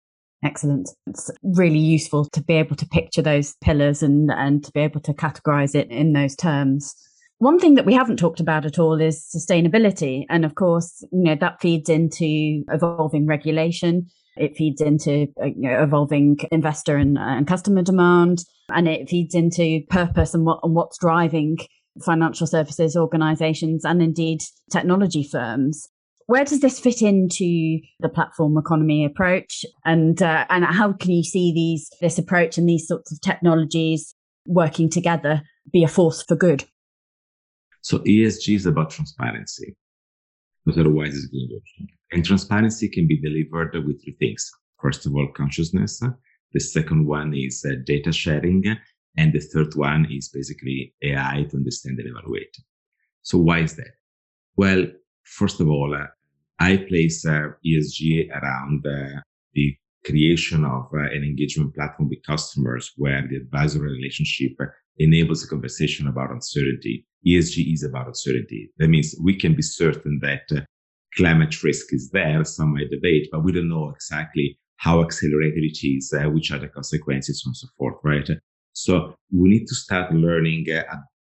Excellent. 0.45 0.91
It's 1.07 1.31
really 1.43 1.79
useful 1.79 2.25
to 2.27 2.43
be 2.43 2.55
able 2.55 2.75
to 2.77 2.87
picture 2.87 3.23
those 3.23 3.55
pillars 3.63 4.03
and, 4.03 4.31
and 4.31 4.65
to 4.65 4.73
be 4.73 4.81
able 4.81 5.01
to 5.03 5.15
categorize 5.15 5.75
it 5.75 5.89
in 5.91 6.13
those 6.13 6.35
terms. 6.35 6.95
One 7.39 7.59
thing 7.59 7.75
that 7.75 7.87
we 7.87 7.95
haven't 7.95 8.19
talked 8.19 8.41
about 8.41 8.65
at 8.65 8.79
all 8.79 9.01
is 9.01 9.25
sustainability. 9.35 10.25
And 10.29 10.45
of 10.45 10.55
course, 10.55 11.05
you 11.13 11.23
know, 11.25 11.37
that 11.37 11.61
feeds 11.61 11.89
into 11.89 12.65
evolving 12.69 13.27
regulation. 13.27 14.07
It 14.37 14.57
feeds 14.57 14.81
into 14.81 15.29
uh, 15.41 15.47
you 15.47 15.69
know, 15.69 15.83
evolving 15.83 16.39
investor 16.51 16.97
and, 16.97 17.19
and 17.19 17.47
customer 17.47 17.83
demand, 17.83 18.45
and 18.71 18.89
it 18.89 19.09
feeds 19.09 19.35
into 19.35 19.81
purpose 19.91 20.35
and 20.35 20.47
what 20.47 20.61
and 20.63 20.75
what's 20.75 20.99
driving 20.99 21.59
financial 22.01 22.47
services 22.47 22.97
organizations 22.97 23.85
and 23.85 24.03
indeed 24.03 24.41
technology 24.71 25.23
firms. 25.23 25.89
Where 26.33 26.47
does 26.47 26.61
this 26.61 26.81
fit 26.81 27.03
into 27.03 27.79
the 28.01 28.09
platform 28.09 28.57
economy 28.57 29.05
approach, 29.05 29.67
and 29.85 30.23
uh, 30.23 30.47
and 30.49 30.65
how 30.65 30.95
can 30.95 31.11
you 31.11 31.23
see 31.23 31.53
these 31.53 31.91
this 32.01 32.17
approach 32.17 32.57
and 32.57 32.67
these 32.67 32.89
sorts 32.89 33.13
of 33.13 33.21
technologies 33.21 34.15
working 34.47 34.89
together 34.89 35.43
be 35.71 35.85
a 35.85 35.89
force 35.89 36.23
for 36.23 36.35
good? 36.35 36.65
So 37.83 37.99
ESG 37.99 38.55
is 38.55 38.65
about 38.65 38.89
transparency, 38.89 39.77
because 40.65 40.81
otherwise 40.81 41.15
it's 41.15 41.27
greenwashing. 41.27 41.89
And 42.13 42.25
transparency 42.25 42.89
can 42.89 43.07
be 43.07 43.21
delivered 43.21 43.75
with 43.85 44.03
three 44.03 44.17
things. 44.19 44.51
First 44.81 45.05
of 45.05 45.15
all, 45.15 45.29
consciousness. 45.37 46.01
The 46.55 46.61
second 46.61 47.07
one 47.07 47.35
is 47.35 47.63
uh, 47.69 47.75
data 47.85 48.11
sharing. 48.11 48.65
And 49.19 49.35
the 49.35 49.41
third 49.41 49.75
one 49.75 50.07
is 50.11 50.31
basically 50.31 50.95
AI 51.03 51.47
to 51.51 51.59
understand 51.59 51.99
and 51.99 52.09
evaluate. 52.09 52.57
So 53.21 53.37
why 53.37 53.59
is 53.59 53.77
that? 53.77 53.93
Well, 54.57 54.87
first 55.25 55.61
of 55.61 55.69
all, 55.69 55.95
uh, 55.95 56.07
I 56.63 56.77
place 56.77 57.27
uh, 57.27 57.49
ESG 57.67 58.31
around 58.31 58.87
uh, 58.87 59.21
the 59.53 59.77
creation 60.07 60.65
of 60.65 60.85
uh, 60.95 60.99
an 61.17 61.25
engagement 61.25 61.75
platform 61.75 62.09
with 62.09 62.25
customers 62.25 62.93
where 62.97 63.27
the 63.29 63.37
advisory 63.37 63.91
relationship 63.91 64.53
enables 64.99 65.43
a 65.43 65.49
conversation 65.49 66.07
about 66.07 66.31
uncertainty. 66.31 67.05
ESG 67.27 67.73
is 67.73 67.83
about 67.83 68.07
uncertainty. 68.07 68.71
That 68.79 68.91
means 68.91 69.17
we 69.21 69.35
can 69.35 69.57
be 69.57 69.63
certain 69.63 70.21
that 70.23 70.47
climate 71.17 71.65
risk 71.65 71.93
is 71.93 72.11
there. 72.11 72.45
Some 72.45 72.75
might 72.75 72.91
debate, 72.91 73.27
but 73.33 73.43
we 73.43 73.51
don't 73.51 73.69
know 73.69 73.91
exactly 73.91 74.57
how 74.77 75.03
accelerated 75.03 75.65
it 75.65 75.79
is, 75.85 76.15
uh, 76.17 76.31
which 76.31 76.53
are 76.53 76.61
the 76.61 76.69
consequences, 76.69 77.43
and 77.45 77.57
so 77.57 77.67
forth, 77.77 77.97
right? 78.05 78.29
So 78.73 79.17
we 79.33 79.51
need 79.51 79.67
to 79.67 79.75
start 79.75 80.15
learning 80.15 80.67
uh, 80.71 80.85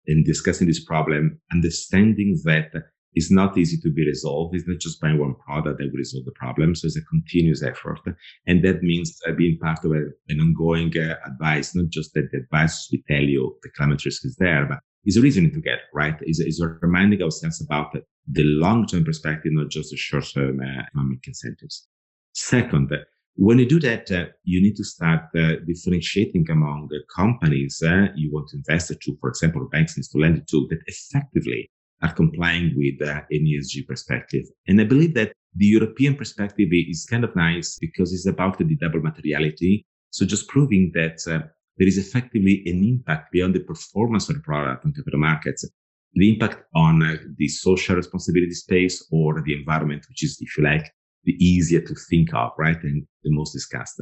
and 0.07 0.27
discussing 0.27 0.67
this 0.67 0.85
problem, 0.85 1.41
understanding 1.51 2.39
that 2.45 2.71
it's 3.15 3.31
not 3.31 3.59
easy 3.59 3.77
to 3.79 3.91
be 3.91 4.07
resolved. 4.07 4.55
It's 4.55 4.67
not 4.67 4.81
just 4.81 5.01
buying 5.01 5.19
one 5.19 5.35
product 5.35 5.79
that 5.79 5.85
will 5.85 5.99
resolve 5.99 6.25
the 6.25 6.33
problem. 6.33 6.75
So 6.75 6.87
it's 6.87 6.97
a 6.97 7.05
continuous 7.05 7.63
effort. 7.63 8.01
And 8.47 8.65
that 8.65 8.83
means 8.83 9.21
being 9.37 9.59
part 9.59 9.85
of 9.85 9.93
a, 9.93 10.05
an 10.29 10.41
ongoing 10.41 10.93
uh, 10.97 11.17
advice, 11.27 11.75
not 11.75 11.91
just 11.91 12.15
that 12.15 12.29
the 12.33 12.39
advice 12.39 12.89
we 12.91 13.03
tell 13.09 13.23
you 13.23 13.57
the 13.63 13.71
climate 13.77 14.05
risk 14.05 14.25
is 14.25 14.37
there, 14.37 14.67
but 14.67 14.79
is 15.05 15.17
a 15.17 15.21
reasoning 15.21 15.53
together, 15.53 15.83
right? 15.93 16.17
Is, 16.23 16.41
is 16.41 16.65
reminding 16.81 17.23
ourselves 17.23 17.61
about 17.61 17.95
the 17.95 18.45
long-term 18.45 19.05
perspective, 19.05 19.53
not 19.53 19.69
just 19.69 19.91
the 19.91 19.97
short-term 19.97 20.61
uh, 20.61 20.83
economic 20.83 21.27
incentives. 21.27 21.89
Second, 22.35 22.91
when 23.35 23.59
you 23.59 23.67
do 23.67 23.81
that, 23.81 24.11
uh, 24.11 24.27
you 24.45 24.63
need 24.63 24.77
to 24.77 24.85
start 24.85 25.23
uh, 25.37 25.57
differentiating 25.67 26.47
among 26.51 26.89
the 26.91 27.01
companies 27.15 27.83
uh, 27.85 28.09
you 28.15 28.31
want 28.33 28.49
to 28.49 28.57
invest 28.57 28.93
to, 29.01 29.17
for 29.21 29.31
example, 29.31 29.69
banks 29.71 29.97
need 29.97 30.05
to 30.13 30.19
lend 30.19 30.47
to 30.49 30.67
that 30.71 30.81
effectively 30.87 31.71
are 32.03 32.13
complying 32.13 32.75
with 32.77 33.09
uh, 33.09 33.23
an 33.31 33.47
ESG 33.47 33.87
perspective. 33.87 34.45
And 34.67 34.81
I 34.81 34.85
believe 34.85 35.15
that 35.15 35.33
the 35.55 35.67
European 35.67 36.17
perspective 36.17 36.69
is 36.73 37.07
kind 37.09 37.25
of 37.25 37.37
nice 37.37 37.79
because 37.79 38.13
it's 38.13 38.27
about 38.27 38.59
the 38.59 38.65
double 38.77 39.01
materiality. 39.01 39.87
So 40.11 40.27
just 40.27 40.49
proving 40.49 40.93
that 40.95 41.21
uh, 41.29 41.47
there 41.79 41.89
is 41.89 41.99
effectively 41.99 42.63
an 42.67 42.83
impact 42.85 43.33
beyond 43.33 43.55
the 43.55 43.61
performance 43.61 44.29
of 44.29 44.37
the 44.37 44.43
product 44.43 44.85
on 44.85 44.93
capital 44.93 45.21
markets, 45.21 45.69
the 46.15 46.33
impact 46.33 46.65
on 46.75 47.03
uh, 47.03 47.17
the 47.37 47.49
social 47.49 47.97
responsibility 47.97 48.53
space 48.53 49.07
or 49.11 49.41
the 49.43 49.55
environment, 49.55 50.05
which 50.09 50.25
is, 50.25 50.39
if 50.41 50.57
you 50.57 50.65
like, 50.65 50.93
the 51.25 51.33
easier 51.45 51.81
to 51.81 51.95
think 52.11 52.35
of, 52.35 52.51
right? 52.59 52.83
And 52.83 53.07
the 53.23 53.31
most 53.31 53.53
discussed. 53.53 54.01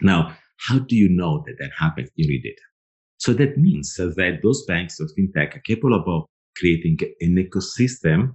Now, 0.00 0.36
how 0.66 0.78
do 0.78 0.96
you 0.96 1.08
know 1.08 1.44
that 1.46 1.56
that 1.60 1.70
happens? 1.78 2.10
You 2.16 2.28
read 2.28 2.44
it. 2.44 2.58
So 3.18 3.32
that 3.34 3.58
means 3.58 3.94
that 3.96 4.40
those 4.42 4.64
banks 4.66 5.00
or 5.00 5.06
fintech 5.18 5.56
are 5.56 5.60
capable 5.60 5.94
of 5.94 6.06
creating 6.58 6.98
an 7.20 7.36
ecosystem 7.36 8.34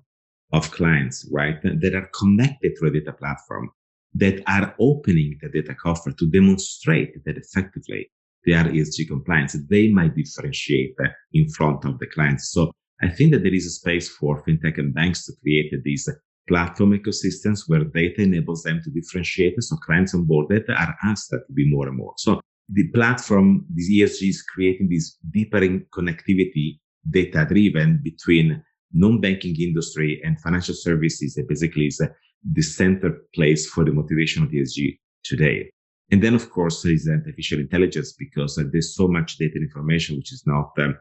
of 0.52 0.72
clients, 0.72 1.28
right, 1.32 1.58
that 1.64 1.96
are 1.96 2.10
connected 2.18 2.74
to 2.80 2.88
a 2.88 2.92
data 2.92 3.14
platform, 3.14 3.70
that 4.16 4.44
are 4.48 4.76
opening 4.80 5.38
the 5.42 5.50
data 5.50 5.76
coffer 5.76 6.12
to 6.12 6.30
demonstrate 6.30 7.24
that 7.26 7.38
effectively 7.38 8.10
they 8.46 8.54
are 8.54 8.66
ESG 8.66 9.08
compliant. 9.08 9.56
They 9.70 9.88
might 9.88 10.16
differentiate 10.16 10.96
uh, 11.04 11.08
in 11.34 11.50
front 11.50 11.86
of 11.86 12.00
the 12.00 12.08
clients. 12.08 12.52
So 12.52 12.72
I 13.02 13.10
think 13.10 13.32
that 13.32 13.44
there 13.44 13.54
is 13.54 13.66
a 13.66 13.70
space 13.70 14.10
for 14.10 14.44
fintech 14.44 14.78
and 14.78 14.94
banks 14.94 15.26
to 15.26 15.34
create 15.42 15.74
these 15.84 16.10
platform 16.48 16.98
ecosystems 16.98 17.62
where 17.68 17.84
data 17.86 18.22
enables 18.22 18.64
them 18.64 18.82
to 18.84 18.90
differentiate. 18.90 19.62
So 19.64 19.78
clients 19.78 20.14
on 20.14 20.26
board 20.26 20.48
that 20.50 20.70
are 20.70 20.96
asked 21.04 21.30
to 21.30 21.40
be 21.54 21.70
more 21.70 21.88
and 21.88 21.98
more. 21.98 22.14
So 22.18 22.42
the 22.70 22.88
platform, 22.90 23.66
this 23.70 23.90
ESG 23.90 24.30
is 24.30 24.42
creating 24.42 24.90
this 24.90 25.18
deeper 25.32 25.60
connectivity 25.60 26.80
data 27.10 27.46
driven 27.50 28.00
between 28.04 28.64
non-banking 28.94 29.56
industry 29.60 30.22
and 30.24 30.40
financial 30.40 30.76
services 30.76 31.34
that 31.36 31.50
basically 31.50 31.88
is 31.88 32.00
uh, 32.02 32.08
the 32.52 32.62
center 32.62 33.22
place 33.34 33.68
for 33.70 33.84
the 33.84 33.92
motivation 33.92 34.44
of 34.44 34.50
ESG 34.50 34.98
today. 35.24 35.70
And 36.12 36.22
then, 36.22 36.36
of 36.36 36.52
course, 36.52 36.84
there 36.84 36.94
is 36.94 37.10
artificial 37.10 37.60
intelligence 37.60 38.14
because 38.14 38.58
uh, 38.58 38.64
there's 38.72 38.96
so 38.96 39.08
much 39.08 39.38
data 39.38 39.56
information, 39.56 40.18
which 40.18 40.32
is 40.32 40.44
not 40.46 40.72
um, 40.78 40.96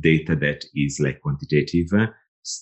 data 0.00 0.34
that 0.36 0.64
is 0.74 0.98
like 0.98 1.20
quantitative, 1.20 1.86
uh, 1.92 2.06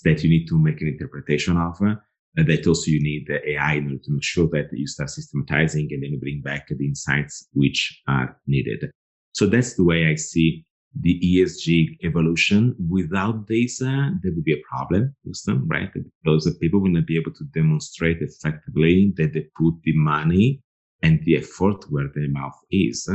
that 0.04 0.22
you 0.22 0.28
need 0.28 0.46
to 0.48 0.58
make 0.58 0.80
an 0.82 0.88
interpretation 0.88 1.56
of. 1.56 1.80
Uh, 1.80 1.94
that 2.36 2.66
also 2.66 2.90
you 2.90 3.00
need 3.00 3.28
AI 3.30 3.74
in 3.74 3.84
order 3.84 3.98
to 3.98 4.10
make 4.10 4.24
sure 4.24 4.48
that 4.48 4.66
you 4.72 4.88
start 4.88 5.08
systematizing 5.08 5.88
and 5.92 6.02
then 6.02 6.10
you 6.10 6.18
bring 6.18 6.42
back 6.42 6.66
the 6.68 6.84
insights 6.84 7.46
which 7.52 8.02
are 8.08 8.36
needed. 8.48 8.90
So 9.32 9.46
that's 9.46 9.74
the 9.74 9.84
way 9.84 10.06
I 10.06 10.16
see 10.16 10.64
the 11.00 11.18
ESG 11.20 11.98
evolution. 12.04 12.74
Without 12.88 13.46
data, 13.46 14.12
there 14.22 14.32
would 14.32 14.44
be 14.44 14.54
a 14.54 14.62
problem, 14.68 15.14
Houston, 15.24 15.66
right? 15.66 15.90
Because 15.92 16.52
people 16.60 16.80
will 16.80 16.90
not 16.90 17.06
be 17.06 17.16
able 17.16 17.32
to 17.32 17.44
demonstrate 17.52 18.22
effectively 18.22 19.12
that 19.16 19.32
they 19.32 19.46
put 19.56 19.74
the 19.82 19.94
money 19.94 20.60
and 21.02 21.22
the 21.24 21.36
effort 21.36 21.84
where 21.90 22.08
their 22.14 22.28
mouth 22.28 22.58
is. 22.70 23.08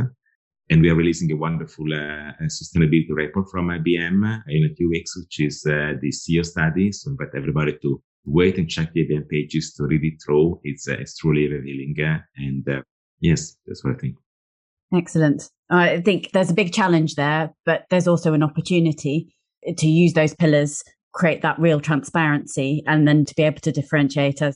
And 0.72 0.82
we 0.82 0.89
are 0.89 0.96
releasing 0.96 1.32
a 1.32 1.36
wonderful 1.36 1.92
uh, 1.92 2.34
sustainability 2.44 3.10
report 3.10 3.50
from 3.50 3.70
IBM 3.70 4.44
in 4.48 4.65
a 4.65 4.76
few 4.76 4.89
weeks, 4.89 5.18
which 5.18 5.39
is 5.39 5.65
uh, 5.65 5.94
the 6.00 6.10
CEO 6.10 6.46
study. 6.46 6.92
So 6.92 7.10
I 7.10 7.12
invite 7.12 7.36
everybody 7.36 7.78
to 7.82 8.02
wait 8.26 8.60
and 8.60 8.70
check 8.70 8.94
the 8.94 9.08
IBM 9.08 9.28
pages 9.30 9.74
to 9.76 9.86
read 9.86 10.04
it 10.04 10.22
through. 10.24 10.60
It's, 10.63 10.88
uh, 10.88 10.98
it's 11.00 11.18
truly 11.18 11.48
revealing. 11.48 11.96
Uh, 12.00 12.20
and 12.36 12.70
uh, 12.70 12.82
yes, 13.20 13.58
that's 13.65 13.84
what 13.84 13.96
I 13.96 13.98
think. 13.98 14.15
Excellent. 14.93 15.43
I 15.69 16.02
think 16.02 16.32
there's 16.32 16.49
a 16.49 16.56
big 16.56 16.73
challenge 16.73 17.15
there, 17.15 17.54
but 17.65 17.86
there's 17.89 18.08
also 18.08 18.34
an 18.34 18.41
opportunity 18.41 19.34
to 19.78 19.88
use 19.88 20.13
those 20.13 20.34
pillars, 20.34 20.84
create 21.13 21.41
that 21.43 21.60
real 21.60 21.80
transparency, 21.80 22.84
and 22.88 23.08
then 23.08 23.25
to 23.25 23.36
be 23.36 23.43
able 23.43 23.60
to 23.60 23.71
differentiate 23.71 24.41
us. 24.41 24.56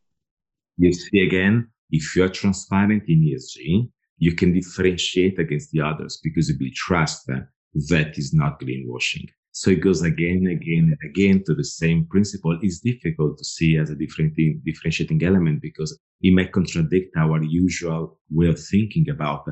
You 0.77 0.91
see, 0.91 1.19
again, 1.19 1.69
if 1.91 2.15
you're 2.15 2.29
transparent 2.29 3.03
in 3.07 3.21
ESG, 3.21 3.89
you 4.17 4.33
can 4.33 4.53
differentiate 4.53 5.37
against 5.37 5.71
the 5.71 5.81
others 5.81 6.19
because 6.23 6.49
you 6.49 6.57
build 6.57 6.73
trust 6.73 7.27
that 7.27 7.47
that 7.89 8.17
is 8.17 8.33
not 8.33 8.59
greenwashing. 8.59 9.27
So 9.51 9.69
it 9.69 9.81
goes 9.81 10.01
again, 10.01 10.47
again, 10.47 10.97
and 10.99 11.11
again 11.11 11.43
to 11.45 11.53
the 11.53 11.63
same 11.63 12.07
principle. 12.07 12.57
It's 12.63 12.79
difficult 12.79 13.37
to 13.37 13.45
see 13.45 13.77
as 13.77 13.91
a 13.91 13.95
differentiating 13.95 15.23
element 15.23 15.61
because 15.61 15.99
it 16.21 16.33
may 16.33 16.47
contradict 16.47 17.15
our 17.17 17.43
usual 17.43 18.17
way 18.31 18.47
of 18.47 18.59
thinking 18.59 19.09
about 19.09 19.45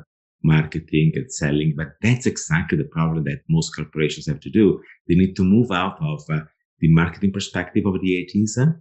marketing 0.43 1.11
and 1.15 1.31
selling. 1.31 1.73
But 1.75 1.93
that's 2.01 2.25
exactly 2.25 2.77
the 2.77 2.85
problem 2.85 3.23
that 3.25 3.41
most 3.49 3.75
corporations 3.75 4.27
have 4.27 4.39
to 4.41 4.49
do. 4.49 4.81
They 5.07 5.15
need 5.15 5.35
to 5.35 5.43
move 5.43 5.71
out 5.71 5.97
of 6.01 6.23
uh, 6.29 6.41
the 6.79 6.91
marketing 6.91 7.31
perspective 7.31 7.85
of 7.85 8.01
the 8.01 8.27
80s, 8.33 8.57
uh, 8.57 8.73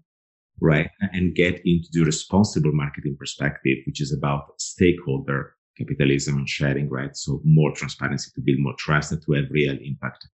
right? 0.61 0.91
And 1.13 1.35
get 1.35 1.61
into 1.65 1.89
the 1.93 2.05
responsible 2.05 2.73
marketing 2.73 3.17
perspective, 3.19 3.79
which 3.87 4.01
is 4.01 4.13
about 4.13 4.61
stakeholder 4.61 5.55
capitalism 5.79 6.37
and 6.37 6.49
sharing, 6.49 6.89
right? 6.89 7.17
So 7.17 7.41
more 7.45 7.73
transparency 7.73 8.31
to 8.35 8.41
build 8.41 8.59
more 8.61 8.75
trust 8.79 9.13
and 9.13 9.23
to 9.25 9.33
have 9.33 9.45
real 9.51 9.77
impact. 9.83 10.29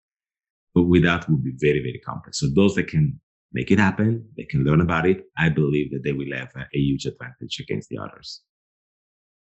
But 0.75 0.85
with 0.85 1.05
that 1.05 1.29
would 1.29 1.43
be 1.43 1.53
very, 1.57 1.81
very 1.81 2.01
complex. 2.05 2.41
So 2.41 2.49
those 2.55 2.75
that 2.75 2.89
can 2.89 3.21
make 3.53 3.71
it 3.71 3.79
happen, 3.79 4.29
they 4.37 4.45
can 4.45 4.65
learn 4.65 4.81
about 4.81 5.07
it. 5.07 5.25
I 5.39 5.49
believe 5.49 5.91
that 5.93 6.03
they 6.05 6.13
will 6.13 6.37
have 6.37 6.51
a, 6.57 6.61
a 6.75 6.79
huge 6.79 7.07
advantage 7.07 7.59
against 7.61 7.89
the 7.89 7.99
others. 7.99 8.43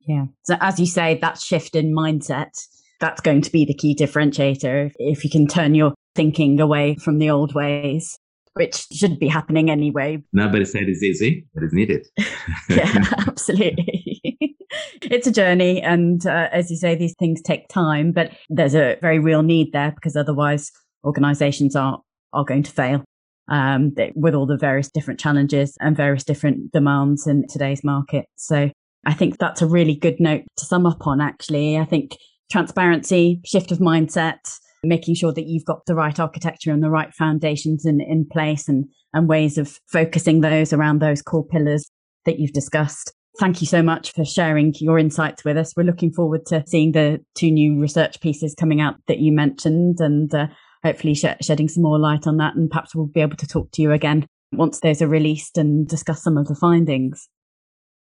Yeah. 0.08 0.26
So 0.44 0.56
as 0.62 0.80
you 0.80 0.86
say, 0.86 1.18
that 1.22 1.40
shift 1.40 1.76
in 1.76 1.94
mindset, 1.94 2.52
that's 3.00 3.22
going 3.22 3.42
to 3.42 3.52
be 3.52 3.66
the 3.66 3.74
key 3.74 3.96
differentiator. 3.96 4.92
If 4.98 5.24
you 5.24 5.30
can 5.30 5.48
turn 5.48 5.76
your 5.76 5.94
thinking 6.16 6.60
away 6.60 6.96
from 6.96 7.20
the 7.20 7.30
old 7.30 7.54
ways, 7.54 8.18
which 8.54 8.88
should 8.92 9.20
be 9.20 9.28
happening 9.28 9.70
anyway. 9.70 10.24
Nobody 10.32 10.64
said 10.64 10.84
it's 10.84 11.04
easy, 11.04 11.46
but 11.54 11.64
it's 11.64 11.74
needed. 11.74 12.08
yeah, 12.70 13.04
absolutely. 13.28 14.56
it's 15.02 15.28
a 15.28 15.32
journey. 15.32 15.82
And 15.82 16.26
uh, 16.26 16.50
as 16.52 16.72
you 16.72 16.78
say, 16.78 16.96
these 16.96 17.16
things 17.20 17.42
take 17.42 17.68
time, 17.68 18.14
but 18.14 18.32
there's 18.50 18.76
a 18.76 18.98
very 19.02 19.20
real 19.20 19.44
need 19.44 19.74
there 19.74 19.92
because 19.92 20.16
otherwise 20.16 20.72
organizations 21.04 21.76
are, 21.76 22.00
are 22.34 22.46
going 22.46 22.64
to 22.64 22.72
fail. 22.72 23.04
Um, 23.48 23.94
with 24.16 24.34
all 24.34 24.48
the 24.48 24.58
various 24.58 24.90
different 24.90 25.20
challenges 25.20 25.78
and 25.80 25.96
various 25.96 26.24
different 26.24 26.72
demands 26.72 27.28
in 27.28 27.46
today's 27.48 27.84
market. 27.84 28.26
So 28.38 28.72
I 29.06 29.14
think 29.14 29.38
that's 29.38 29.62
a 29.62 29.68
really 29.68 29.96
good 29.96 30.20
note 30.20 30.44
to 30.58 30.66
sum 30.66 30.86
up 30.86 31.06
on, 31.06 31.22
actually. 31.22 31.78
I 31.78 31.86
think 31.86 32.18
transparency, 32.52 33.42
shift 33.46 33.72
of 33.72 33.80
mindset, 33.80 34.38
making 34.84 35.16
sure 35.16 35.34
that 35.34 35.48
you've 35.48 35.66
got 35.66 35.86
the 35.86 35.96
right 35.96 36.20
architecture 36.20 36.72
and 36.72 36.84
the 36.84 36.90
right 36.90 37.14
foundations 37.14 37.86
in, 37.86 38.02
in 38.02 38.26
place 38.32 38.68
and, 38.68 38.86
and 39.14 39.28
ways 39.28 39.58
of 39.58 39.80
focusing 39.88 40.42
those 40.42 40.74
around 40.74 41.02
those 41.02 41.22
core 41.22 41.46
pillars 41.46 41.90
that 42.26 42.40
you've 42.40 42.54
discussed. 42.54 43.14
Thank 43.40 43.62
you 43.62 43.68
so 43.68 43.84
much 43.84 44.14
for 44.14 44.24
sharing 44.24 44.74
your 44.80 44.98
insights 44.98 45.44
with 45.44 45.58
us. 45.58 45.74
We're 45.76 45.84
looking 45.84 46.14
forward 46.14 46.46
to 46.48 46.64
seeing 46.68 46.94
the 46.94 47.20
two 47.36 47.52
new 47.52 47.80
research 47.80 48.22
pieces 48.22 48.56
coming 48.58 48.80
out 48.80 48.96
that 49.08 49.20
you 49.20 49.34
mentioned 49.34 50.00
and 50.00 50.34
uh, 50.34 50.48
hopefully 50.84 51.16
sh- 51.16 51.26
shedding 51.42 51.68
some 51.68 51.84
more 51.84 52.00
light 52.00 52.28
on 52.28 52.38
that. 52.38 52.56
And 52.56 52.70
perhaps 52.70 52.96
we'll 52.96 53.08
be 53.08 53.22
able 53.22 53.36
to 53.38 53.48
talk 53.48 53.72
to 53.72 53.82
you 53.82 53.92
again 53.92 54.26
once 54.54 54.80
those 54.80 55.02
are 55.02 55.08
released 55.08 55.58
and 55.58 55.86
discuss 55.88 56.24
some 56.24 56.38
of 56.38 56.48
the 56.48 56.56
findings. 56.56 57.28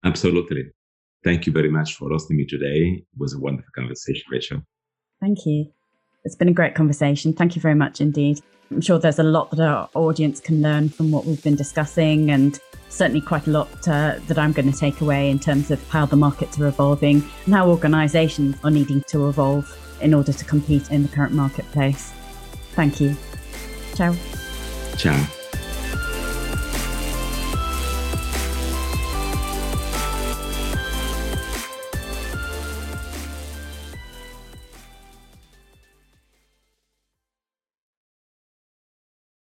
Absolutely. 0.04 0.64
Thank 1.24 1.46
you 1.46 1.52
very 1.52 1.70
much 1.70 1.96
for 1.96 2.10
hosting 2.10 2.36
me 2.36 2.44
today. 2.44 3.02
It 3.02 3.18
was 3.18 3.34
a 3.34 3.40
wonderful 3.40 3.70
conversation, 3.74 4.24
Rachel. 4.30 4.62
Thank 5.20 5.46
you. 5.46 5.72
It's 6.24 6.36
been 6.36 6.48
a 6.48 6.52
great 6.52 6.74
conversation. 6.74 7.32
Thank 7.32 7.56
you 7.56 7.62
very 7.62 7.74
much 7.74 8.00
indeed. 8.00 8.40
I'm 8.70 8.80
sure 8.80 8.98
there's 8.98 9.18
a 9.18 9.24
lot 9.24 9.50
that 9.52 9.60
our 9.60 9.88
audience 9.94 10.40
can 10.40 10.62
learn 10.62 10.88
from 10.88 11.10
what 11.10 11.24
we've 11.24 11.42
been 11.42 11.56
discussing, 11.56 12.30
and 12.30 12.58
certainly 12.88 13.20
quite 13.20 13.46
a 13.46 13.50
lot 13.50 13.88
uh, 13.88 14.18
that 14.26 14.38
I'm 14.38 14.52
going 14.52 14.70
to 14.70 14.78
take 14.78 15.00
away 15.00 15.30
in 15.30 15.38
terms 15.38 15.70
of 15.70 15.86
how 15.88 16.06
the 16.06 16.16
markets 16.16 16.58
are 16.58 16.66
evolving 16.66 17.22
and 17.44 17.54
how 17.54 17.68
organizations 17.68 18.56
are 18.64 18.70
needing 18.70 19.02
to 19.08 19.28
evolve 19.28 19.70
in 20.00 20.12
order 20.12 20.32
to 20.32 20.44
compete 20.44 20.90
in 20.90 21.02
the 21.02 21.08
current 21.08 21.32
marketplace. 21.32 22.12
Thank 22.72 23.00
you. 23.00 23.16
Ciao. 23.94 24.14
Ciao. 24.96 25.43